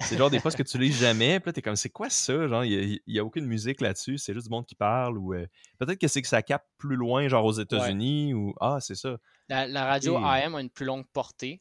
[0.00, 1.38] c'est genre des postes que tu lis jamais.
[1.38, 2.48] Puis là, t'es comme, c'est quoi ça?
[2.48, 5.18] Genre, il n'y a, aucune musique là-dessus, c'est juste du monde qui parle.
[5.18, 5.46] ou euh,
[5.78, 9.18] Peut-être que c'est que ça capte plus loin, genre aux États-Unis, ou Ah, c'est ça.
[9.48, 11.60] La, radio AM a une plus longue portée,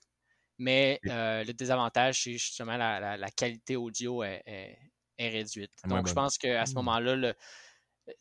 [0.58, 4.78] mais euh, le désavantage, c'est justement la, qualité audio est
[5.30, 5.72] réduite.
[5.86, 6.76] Donc, je pense qu'à ce mmh.
[6.76, 7.34] moment-là,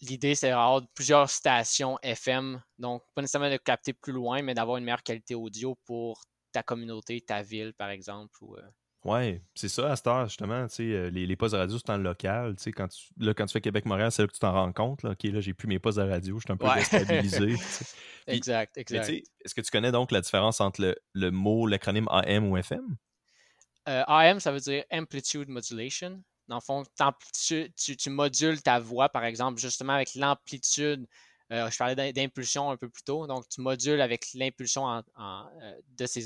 [0.00, 2.62] l'idée, c'est d'avoir plusieurs stations FM.
[2.78, 6.22] Donc, pas nécessairement de capter plus loin, mais d'avoir une meilleure qualité audio pour
[6.52, 8.32] ta communauté, ta ville, par exemple.
[8.42, 8.62] Ou, euh
[9.04, 11.96] Ouais, c'est ça, à cette heure, justement, euh, les, les postes de radio, c'est en
[11.96, 12.54] local.
[12.76, 15.02] Quand tu, là, quand tu fais Québec-Montréal, c'est là que tu t'en rends compte.
[15.02, 17.54] Là, OK, là, j'ai plus mes postes de radio, je suis un peu déstabilisé.
[18.26, 19.08] exact, exact.
[19.08, 22.96] Est-ce que tu connais donc la différence entre le, le mot, l'acronyme AM ou FM?
[23.88, 26.22] Euh, AM, ça veut dire Amplitude Modulation.
[26.50, 26.82] Dans le fond,
[27.46, 31.06] tu, tu, modules ta voix, par exemple, justement avec l'amplitude.
[31.52, 33.28] Euh, je parlais d'impulsion un peu plus tôt.
[33.28, 35.02] Donc, tu modules avec l'impulsion euh,
[35.96, 36.24] de ces,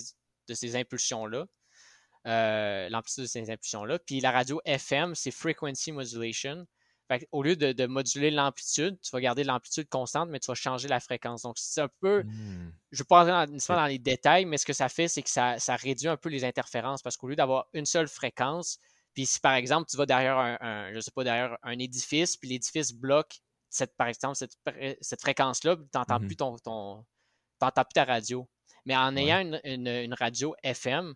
[0.48, 1.44] de ces impulsions-là.
[2.26, 3.98] Euh, l'amplitude de ces impulsions-là.
[3.98, 6.66] Puis la radio FM, c'est Frequency Modulation.
[7.30, 11.00] au lieu de, moduler l'amplitude, tu vas garder l'amplitude constante, mais tu vas changer la
[11.00, 11.42] fréquence.
[11.42, 12.22] Donc, c'est un peu.
[12.22, 12.72] Mmh.
[12.92, 15.22] Je ne vais pas rentrer dans, dans, les détails, mais ce que ça fait, c'est
[15.22, 18.78] que ça, ça, réduit un peu les interférences parce qu'au lieu d'avoir une seule fréquence,
[19.14, 22.48] puis si par exemple, tu vas derrière un, je sais pas, derrière un édifice, puis
[22.48, 23.38] l'édifice bloque
[23.70, 27.04] cette, par exemple, cette, fréquence-là, tu n'entends mmh plus ton, ton
[27.58, 28.48] plus ta radio.
[28.84, 31.14] Mais en ayant une, radio FM,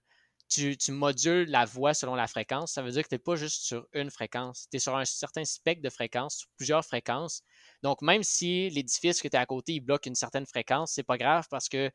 [0.48, 2.72] tu, modules la voix selon la fréquence.
[2.72, 4.66] Ça veut dire que tu n'es pas juste sur une fréquence.
[4.70, 7.42] Tu es sur un certain spectre de fréquences, sur plusieurs fréquences.
[7.82, 11.02] Donc, même si l'édifice que tu es à côté, il bloque une certaine fréquence, c'est
[11.02, 11.90] pas grave parce que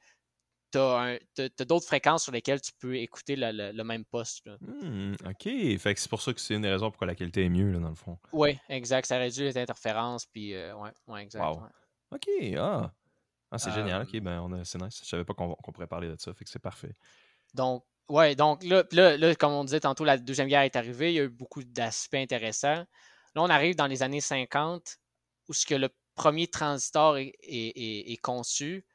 [0.73, 4.47] tu as, d'autres fréquences sur lesquelles tu peux écouter le, même poste.
[4.61, 5.77] Mmh, OK.
[5.79, 7.71] Fait que c'est pour ça que c'est une des raisons pourquoi la qualité est mieux,
[7.71, 8.17] là, dans le fond.
[8.31, 9.05] Oui, exact.
[9.05, 10.25] Ça réduit les interférences.
[10.25, 11.43] Puis, euh, ouais, ouais, exact.
[12.11, 12.27] OK.
[12.57, 12.91] Ah.
[13.51, 14.03] ah c'est génial.
[14.03, 14.99] OK, ben, on c'est nice.
[15.03, 16.33] Je savais pas qu'on, pourrait parler de ça.
[16.33, 16.95] Fait que c'est parfait.
[17.53, 21.11] Donc, ouais, donc là, là, comme on disait tantôt, la Deuxième Guerre est arrivée.
[21.11, 22.85] Il y a eu beaucoup d'aspects intéressants.
[23.35, 24.97] Là, on arrive dans les années 50
[25.49, 28.85] où ce que le premier transistor est conçu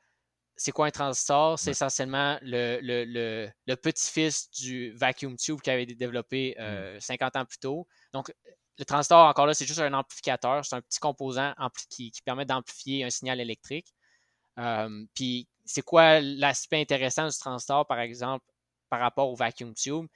[0.59, 1.57] c'est quoi un transistor?
[1.57, 6.55] C'est essentiellement le, petit-fils du vacuum tube qui avait été développé
[6.99, 7.39] 50 mmh.
[7.39, 7.89] euh, ans plus tôt.
[8.13, 8.35] Donc,
[8.77, 10.65] le transistor, encore là, c'est juste un amplificateur.
[10.65, 11.55] C'est un petit composant
[11.89, 13.95] qui, permet d'amplifier un signal électrique.
[15.15, 18.45] puis, c'est quoi l'aspect intéressant du transistor, par exemple,
[18.91, 20.07] par rapport au vacuum tube?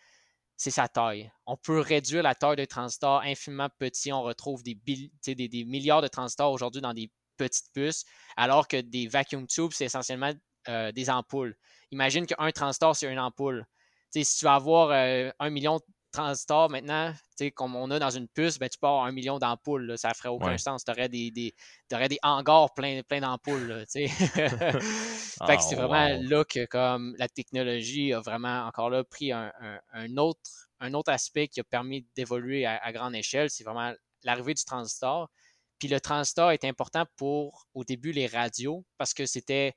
[0.56, 1.30] C'est sa taille.
[1.46, 4.12] On peut réduire la taille d'un transistor infiniment petit.
[4.12, 7.10] On retrouve des, des milliards de transistors aujourd'hui dans des
[7.42, 8.04] petites puces,
[8.36, 10.32] alors que des vacuum tubes, c'est essentiellement
[10.68, 11.56] euh, des ampoules.
[11.90, 13.66] Imagine qu'un transistor, c'est une ampoule.
[14.10, 15.82] si tu vas avoir euh, un million de
[16.12, 17.12] transistors maintenant,
[17.54, 19.98] comme on a dans une puce, ben, tu peux avoir un million d'ampoules.
[19.98, 20.84] Ça ferait aucun sens.
[20.84, 21.54] Tu aurais des, des,
[21.90, 23.84] des hangars pleins plein d'ampoules.
[23.88, 24.08] c'est
[25.40, 29.50] ah, vraiment là que comme, la technologie a vraiment encore là pris un,
[30.16, 33.50] autre, un autre aspect qui a permis d'évoluer à grande échelle.
[33.50, 35.28] C'est vraiment l'arrivée du transistor.
[35.82, 39.74] Puis le transistor est important pour, au début, les radios, parce que c'était.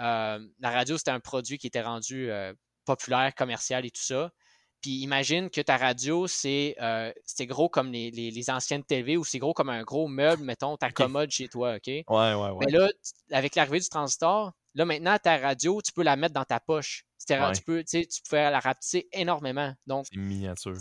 [0.00, 2.52] Euh, la radio, c'était un produit qui était rendu euh,
[2.84, 4.32] populaire, commercial et tout ça.
[4.80, 9.38] Puis imagine que ta radio, c'est euh, gros comme les, les, anciennes TV ou c'est
[9.38, 11.86] gros comme un gros meuble, mettons, ta commode chez toi, OK?
[11.86, 12.66] Ouais, ouais, ouais.
[12.66, 12.90] Mais là,
[13.30, 17.06] avec l'arrivée du transistor, Là, maintenant, ta radio, tu peux la mettre dans ta poche.
[17.28, 19.72] Tu, peux, tu peux la rapetisser énormément.
[19.86, 20.74] C'est miniature.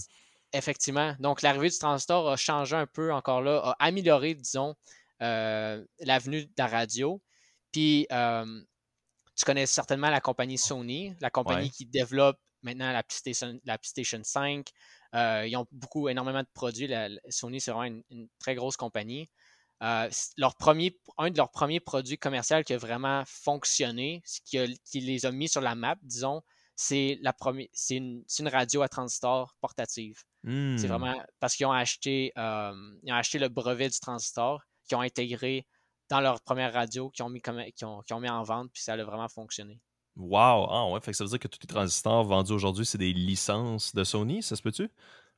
[0.54, 1.16] Effectivement.
[1.20, 4.76] Donc, l'arrivée du transistor a changé un peu encore là, a amélioré, disons,
[5.22, 7.20] euh, l'avenue de la radio.
[7.72, 8.62] Puis, euh,
[9.36, 14.22] tu connais certainement la compagnie Sony, la compagnie qui développe maintenant la PlayStation, la PlayStation
[14.24, 14.68] 5.
[15.16, 16.88] Euh, ils ont beaucoup, énormément de produits.
[17.30, 19.32] Sony, c'est vraiment une, très grosse compagnie.
[19.82, 25.26] leur premier, un de leurs premiers produits commerciaux qui a vraiment fonctionné, qui, qui les
[25.26, 26.44] a mis sur la map, disons,
[26.76, 30.24] c'est la première, c'est une, une, radio à transistor portative.
[30.44, 30.78] C'est mmh.
[30.88, 35.66] vraiment parce qu'ils ont acheté, ils ont acheté le brevet du transistor, qu'ils ont intégré
[36.10, 39.04] dans leur première radio, qu'ils ont mis, qui ont, mis en vente, puis ça a
[39.04, 39.80] vraiment fonctionné.
[40.16, 40.68] Wow!
[40.70, 43.14] Ah ouais, fait que ça veut dire que tous les transistors vendus aujourd'hui, c'est des
[43.14, 44.90] licences de Sony, ça se peut-tu?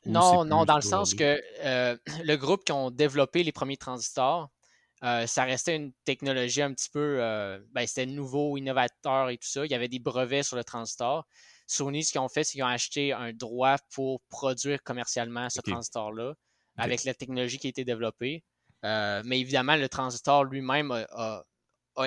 [0.05, 4.49] Non, non, dans le sens que euh, le groupe qui ont développé les premiers transistors,
[5.03, 9.47] euh, ça restait une technologie un petit peu, euh, ben, c'était nouveau, innovateur et tout
[9.47, 9.65] ça.
[9.65, 11.25] Il y avait des brevets sur le transistor.
[11.67, 15.61] Sony, ce qu'ils ont fait, c'est qu'ils ont acheté un droit pour produire commercialement ce
[15.61, 16.33] transistor-là
[16.77, 18.43] avec la technologie qui a été développée.
[18.83, 21.43] Euh, mais évidemment, le transistor lui-même a,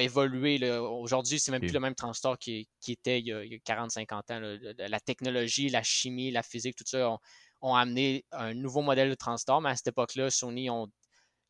[0.00, 0.58] évolué.
[0.78, 4.74] Aujourd'hui, c'est même plus le même transistor qui, était il y a, 40-50 ans.
[4.78, 7.16] La technologie, la chimie, la physique, tout ça
[7.62, 9.60] ont, amené un nouveau modèle de transistor.
[9.60, 10.88] Mais à cette époque-là, Sony ont,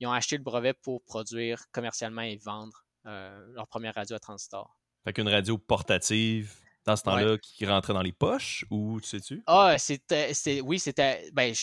[0.01, 4.19] ils ont acheté le brevet pour produire commercialement et vendre euh, leur première radio à
[4.19, 4.79] transistor.
[5.05, 9.43] Fait qu'une radio portative dans ce temps-là qui rentrait dans les poches ou tu sais-tu?
[9.47, 10.33] Ah, c'était.
[10.63, 11.31] Oui, c'était.
[11.33, 11.55] Ben,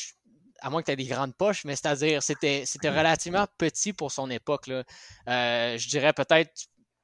[0.60, 4.12] à moins que tu aies des grandes poches, mais c'est-à-dire, c'était, c'était relativement petit pour
[4.12, 4.68] son époque.
[4.68, 4.84] Là.
[5.28, 6.52] Euh, je dirais peut-être,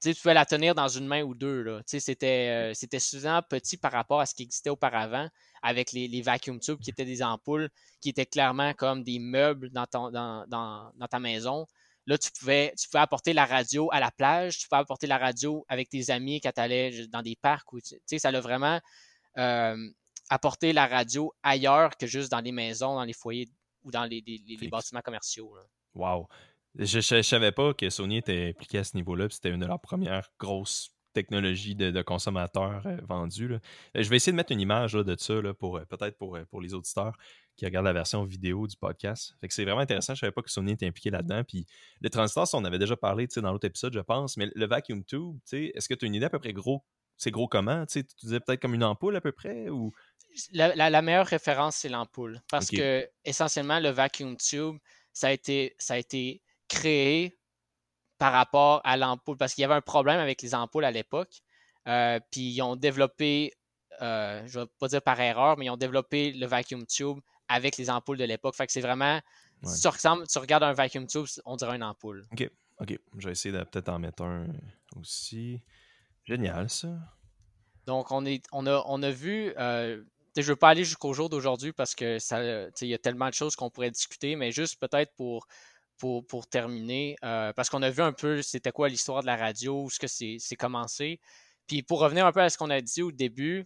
[0.02, 1.62] tu pouvais la tenir dans une main ou deux.
[1.62, 1.82] Là.
[1.86, 5.28] C'était, euh, c'était suffisamment petit par rapport à ce qui existait auparavant
[5.62, 7.70] avec les, les, vacuum tubes qui étaient des ampoules,
[8.01, 11.66] qui étaient clairement comme des meubles dans, ton, dans, dans, dans ta maison.
[12.07, 15.18] Là, tu pouvais, tu pouvais apporter la radio à la plage, tu pouvais apporter la
[15.18, 17.72] radio avec tes amis quand tu allais dans des parcs.
[17.74, 18.80] Où, tu sais, ça a vraiment
[19.38, 19.78] euh,
[20.30, 23.49] apporté la radio ailleurs que juste dans les maisons, dans les foyers
[23.84, 25.55] ou dans les, les, bâtiments commerciaux.
[25.93, 26.28] Wow!
[26.76, 29.28] Je ne savais pas que Sony était impliqué à ce niveau-là.
[29.30, 33.57] C'était une de leurs premières grosses technologies de, consommateurs euh, vendues.
[33.95, 36.74] Je vais essayer de mettre une image de ça pour euh, peut-être pour, pour les
[36.74, 37.18] auditeurs
[37.55, 39.36] qui regardent la version vidéo du podcast.
[39.39, 40.16] Fait que c'est vraiment intéressant.
[40.16, 41.43] Je savais pas que Sony était impliqué là-dedans.
[41.43, 41.66] Puis
[41.99, 44.38] le transistor, on avait déjà parlé dans l'autre épisode, je pense.
[44.38, 46.84] Mais le vacuum tube, est-ce que tu as une idée à peu près gros?
[47.18, 47.86] C'est gros comment?
[47.86, 49.70] Tu disais peut-être comme une ampoule à peu près?
[49.70, 49.91] ou?
[50.53, 52.41] La, meilleure référence, c'est l'ampoule.
[52.49, 54.78] Parce que essentiellement, le vacuum tube,
[55.14, 57.38] ça a été, ça a été créé
[58.22, 59.36] par rapport à l'ampoule.
[59.36, 61.41] Parce qu'il y avait un problème avec les ampoules à l'époque.
[61.88, 63.51] Euh, puis ils ont développé,
[64.03, 67.17] euh, je ne vais pas dire par erreur, mais ils ont développé le vacuum tube
[67.47, 68.53] avec les ampoules de l'époque.
[68.55, 69.19] Fait que c'est vraiment.
[69.63, 72.28] Si tu, regardes un vacuum tube, on dirait une ampoule.
[72.32, 72.47] OK.
[72.80, 72.99] OK.
[73.17, 74.45] Je vais essayer de peut-être en mettre un
[74.97, 75.63] aussi.
[76.24, 76.89] Génial, ça.
[77.88, 79.51] Donc, on, est, on, a, on a vu.
[79.57, 80.03] Euh,
[80.36, 83.30] je ne veux pas aller jusqu'au jour d'aujourd'hui parce que ça, il y a tellement
[83.30, 85.47] de choses qu'on pourrait discuter, mais juste peut-être pour,
[86.28, 89.84] pour, terminer, euh, parce qu'on a vu un peu c'était quoi l'histoire de la radio,
[89.84, 91.20] où ce que c'est commencé.
[91.68, 93.66] Puis pour revenir un peu à ce qu'on a dit au début,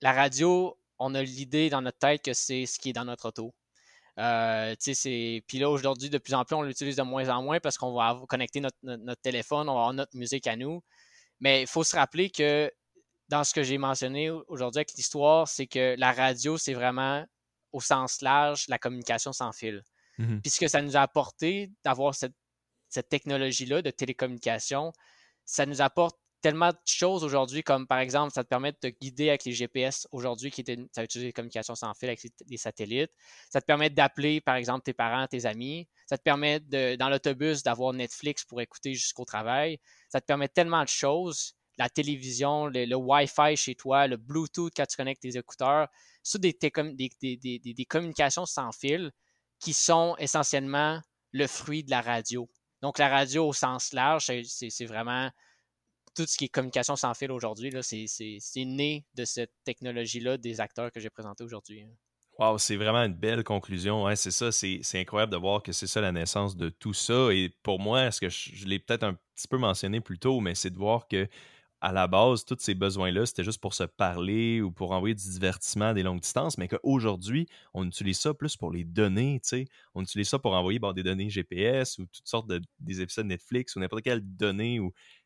[0.00, 3.28] la radio on a l'idée dans notre tête que c'est ce qui est dans notre
[3.28, 3.54] auto.
[4.18, 7.78] Euh, puis là, aujourd'hui, de plus en plus, on l'utilise de moins en moins parce
[7.78, 10.82] qu'on va connecter notre, téléphone, on va avoir notre musique à nous.
[11.40, 12.70] Mais il faut se rappeler que
[13.28, 17.24] dans ce que j'ai mentionné aujourd'hui avec l'histoire, c'est que la radio, c'est vraiment
[17.72, 19.82] au sens large la communication sans fil.
[20.18, 22.34] Mmh puis ce que ça nous a apporté d'avoir cette,
[23.08, 24.92] technologie-là de télécommunication,
[25.46, 28.86] ça nous apporte tellement de choses aujourd'hui, comme par exemple, ça te permet de te
[28.88, 32.56] guider avec les GPS aujourd'hui, qui était, ça utilise les communications sans fil avec les
[32.58, 33.12] satellites.
[33.48, 35.88] Ça te permet d'appeler, par exemple, tes parents, tes amis.
[36.06, 39.78] Ça te permet, dans l'autobus, d'avoir Netflix pour écouter jusqu'au travail.
[40.10, 41.54] Ça te permet tellement de choses.
[41.78, 45.88] La télévision, le, Wi-Fi chez toi, le Bluetooth quand tu connectes tes écouteurs.
[46.22, 49.10] C'est des, des, des, des communications sans fil
[49.62, 51.00] qui sont essentiellement
[51.30, 52.50] le fruit de la radio.
[52.82, 55.30] Donc, la radio au sens large, c'est vraiment
[56.14, 60.90] tout ce qui est communication sans fil aujourd'hui, c'est né de cette technologie-là des acteurs
[60.90, 61.82] que j'ai présentés aujourd'hui.
[61.82, 61.90] Hein.
[62.38, 64.12] Wow, c'est vraiment une belle conclusion.
[64.16, 67.28] c'est ça, c'est incroyable de voir que c'est ça la naissance de tout ça.
[67.30, 70.54] Et pour moi, ce que je l'ai peut-être un petit peu mentionné plus tôt, mais
[70.54, 71.28] c'est de voir que
[71.82, 75.28] à la base, tous ces besoins-là, c'était juste pour se parler ou pour envoyer du
[75.28, 79.48] divertissement à des longues distances, mais qu'aujourd'hui, on utilise ça plus pour les données, tu
[79.48, 79.64] sais.
[79.96, 83.74] On utilise ça pour envoyer des données GPS ou toutes sortes de des épisodes Netflix
[83.74, 84.78] ou n'importe quelle donnée.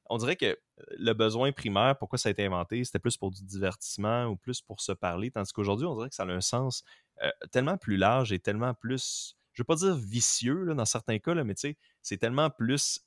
[0.09, 0.59] On dirait que
[0.99, 4.63] le besoin primaire, pourquoi ça a été inventé, c'était plus pour du divertissement ou plus
[4.63, 6.85] pour se parler, tandis qu'aujourd'hui, on dirait que ça a un sens
[7.23, 11.19] euh, tellement plus large et tellement plus, je ne veux pas dire vicieux dans certains
[11.19, 13.06] cas, là, mais tu sais, c'est tellement plus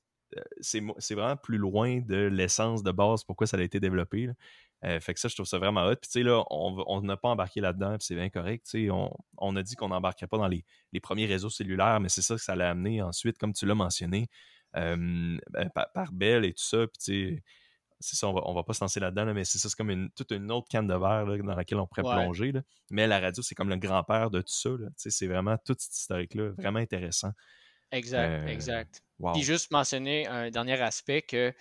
[0.62, 4.30] c'est vraiment plus loin de l'essence de base, pourquoi ça a été développé.
[4.84, 5.96] fait que ça, je trouve ça vraiment hot.
[5.96, 8.66] Puis, tu sais, là, on n'a pas embarqué là-dedans, puis c'est bien correct.
[8.70, 10.64] Tu sais, on, a dit qu'on n'embarquerait pas dans les,
[11.02, 14.28] premiers réseaux cellulaires, mais c'est ça que ça l'a amené ensuite, comme tu l'as mentionné,
[14.74, 15.40] ben,
[15.94, 16.88] par, Bell et tout ça.
[16.88, 17.44] Puis, tu sais,
[18.00, 20.10] c'est ça, on va, va pas se lancer là-dedans, mais c'est ça, c'est comme une,
[20.12, 22.54] toute une autre canne de verre dans laquelle on pourrait plonger.
[22.92, 24.70] Mais la radio, c'est comme le grand-père de tout ça.
[24.96, 27.32] C'est vraiment tout cet historique-là, vraiment intéressant.
[27.92, 29.04] Exact, euh, exact.
[29.34, 31.54] Puis juste mentionner un dernier aspect que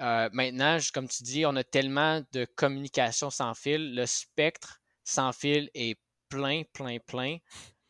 [0.00, 3.94] euh, maintenant, comme tu dis, on a tellement de communication sans fil.
[3.94, 5.98] Le spectre sans fil est
[6.28, 7.38] plein, plein, plein.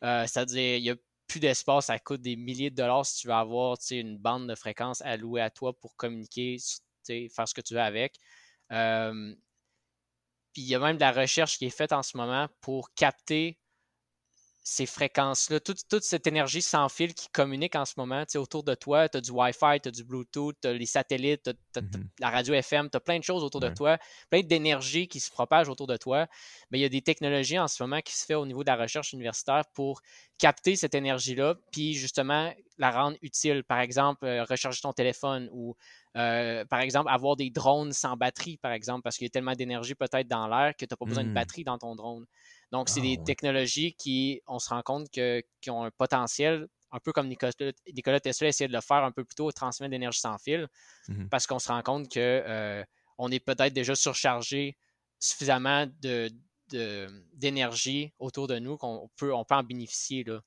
[0.03, 0.95] Euh, c'est-à-dire, il n'y a
[1.27, 4.55] plus d'espace, ça coûte des milliers de dollars si tu veux avoir une bande de
[4.55, 6.57] fréquences allouée à toi pour communiquer
[7.05, 8.15] faire ce que tu veux avec.
[8.69, 8.77] puis
[10.55, 13.59] il y a même de la recherche qui est faite en ce moment pour capter
[14.69, 19.09] ces fréquences-là, toute, cette énergie sans fil qui communique en ce moment autour de toi.
[19.09, 21.89] Tu as du Wi-Fi, tu as du Bluetooth, tu as les satellites, tu as, mmh
[22.19, 23.97] la radio FM, tu as plein de choses autour de toi,
[24.29, 26.27] plein d'énergie qui se propage autour de toi.
[26.69, 28.67] Mais il y a des technologies en ce moment qui se font au niveau de
[28.67, 30.01] la recherche universitaire pour
[30.37, 33.63] capter cette énergie-là, puis justement la rendre utile.
[33.63, 35.75] Par exemple, euh, recharger ton téléphone ou
[36.15, 39.53] euh, par exemple, avoir des drones sans batterie, par exemple, parce qu'il y a tellement
[39.53, 41.33] d'énergie peut-être dans l'air que tu n'as pas besoin de mmh.
[41.33, 42.25] batterie dans ton drone.
[42.71, 46.67] Donc, c'est ah, des technologies qui, on se rend compte que, qui ont un potentiel,
[46.91, 50.19] un peu comme Nicolas, Tesla essayait de le faire un peu plus tôt, transmettre d'énergie
[50.19, 50.67] sans fil,
[51.07, 52.83] mmh parce qu'on se rend compte que euh,
[53.17, 54.77] on est peut-être déjà surchargé
[55.19, 56.29] suffisamment de,
[57.33, 60.23] d'énergie autour de nous qu'on peut, on peut en bénéficier.
[60.23, 60.39] Là,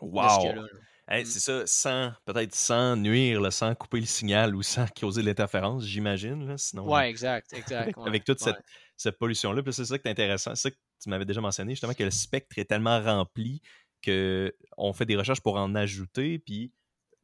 [0.00, 0.52] wow!
[0.52, 1.24] Mmh.
[1.24, 6.56] c'est ça, sans peut-être sans nuire, sans couper le signal ou sans causer l'interférence, j'imagine.
[6.56, 7.98] Sinon, ouais, exact, exact.
[8.06, 9.62] avec, toute cette, pollution-là.
[9.70, 10.54] c'est ça qui est intéressant.
[10.54, 13.62] C'est ça que tu m'avais déjà mentionné, justement, que le spectre est tellement rempli
[14.04, 16.38] qu'on fait des recherches pour en ajouter.
[16.38, 16.72] Puis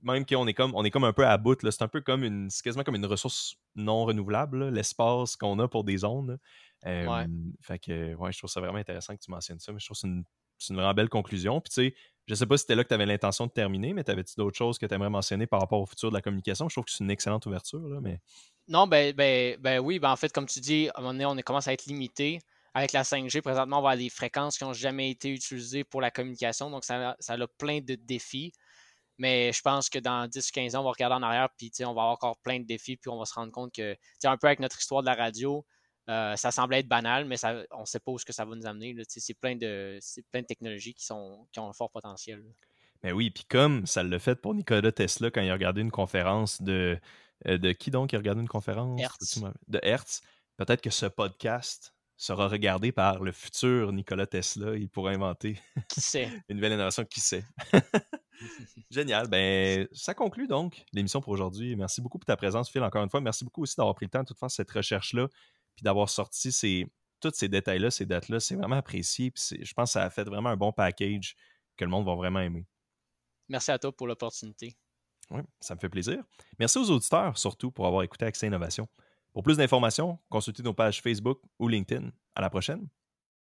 [0.02, 1.58] même qu'on est comme on est comme un peu à bout.
[1.62, 2.50] C'est un peu comme une.
[2.50, 6.38] C'est quasiment comme une ressource non renouvelable, l'espace qu'on a pour des ondes.
[6.82, 9.96] Fait que ouais, je trouve ça vraiment intéressant que tu mentionnes ça, mais je trouve
[9.96, 10.24] que c'est une,
[10.70, 11.60] une, vraiment belle conclusion.
[11.60, 11.94] Puis tu sais,
[12.26, 14.56] je sais pas si c'était là que tu avais l'intention de terminer, mais t'avais-tu d'autres
[14.56, 16.68] choses que tu aimerais mentionner par rapport au futur de la communication?
[16.68, 18.20] Je trouve que c'est une excellente ouverture, là, mais.
[18.68, 21.26] Non, ben, ben, ben oui, ben en fait, comme tu dis, à un moment donné,
[21.26, 22.40] on commence à être limité.
[22.76, 26.02] Avec la 5G, présentement, on va avoir des fréquences qui n'ont jamais été utilisées pour
[26.02, 28.52] la communication, donc ça, ça a plein de défis.
[29.16, 32.02] Mais je pense que dans 10-15 ans, on va regarder en arrière, puis on va
[32.02, 34.60] avoir encore plein de défis, puis on va se rendre compte que, un peu avec
[34.60, 35.64] notre histoire de la radio,
[36.10, 37.36] euh, ça semble être banal, mais
[37.70, 38.94] on ne sait pas où ce que ça va nous amener.
[39.08, 39.98] C'est plein de,
[40.30, 42.44] plein de technologies qui, sont, qui ont un fort potentiel.
[43.02, 45.90] Mais oui, puis comme ça l'a fait pour Nikola Tesla quand il a regardé une
[45.90, 47.00] conférence de.
[47.46, 49.00] Euh, de qui donc il a regardé une conférence?
[49.66, 50.20] De Hertz.
[50.58, 54.76] Peut-être que ce podcast sera regardé par le futur Nikola Tesla.
[54.76, 55.60] Il pourra inventer
[56.48, 57.04] une nouvelle innovation.
[57.04, 57.44] Qui sait?
[58.90, 59.28] Génial.
[59.28, 61.76] Ben, ça conclut donc l'émission pour aujourd'hui.
[61.76, 63.20] Merci beaucoup pour ta présence, Phil, encore une fois.
[63.20, 65.28] Merci beaucoup aussi d'avoir pris le temps de toute faire cette recherche-là
[65.74, 66.86] puis d'avoir sorti ces,
[67.20, 69.30] tous ces détails-là, ces dates-là, c'est vraiment apprécié.
[69.30, 71.36] Puis je pense que ça a fait vraiment un bon package
[71.76, 72.66] que le monde va vraiment aimer.
[73.48, 74.74] Merci à toi pour l'opportunité.
[75.30, 76.24] Oui, ça me fait plaisir.
[76.58, 78.88] Merci aux auditeurs, surtout, pour avoir écouté Accès Innovation.
[79.36, 82.10] Pour plus d'informations, consultez nos pages Facebook ou LinkedIn.
[82.34, 82.88] À la prochaine.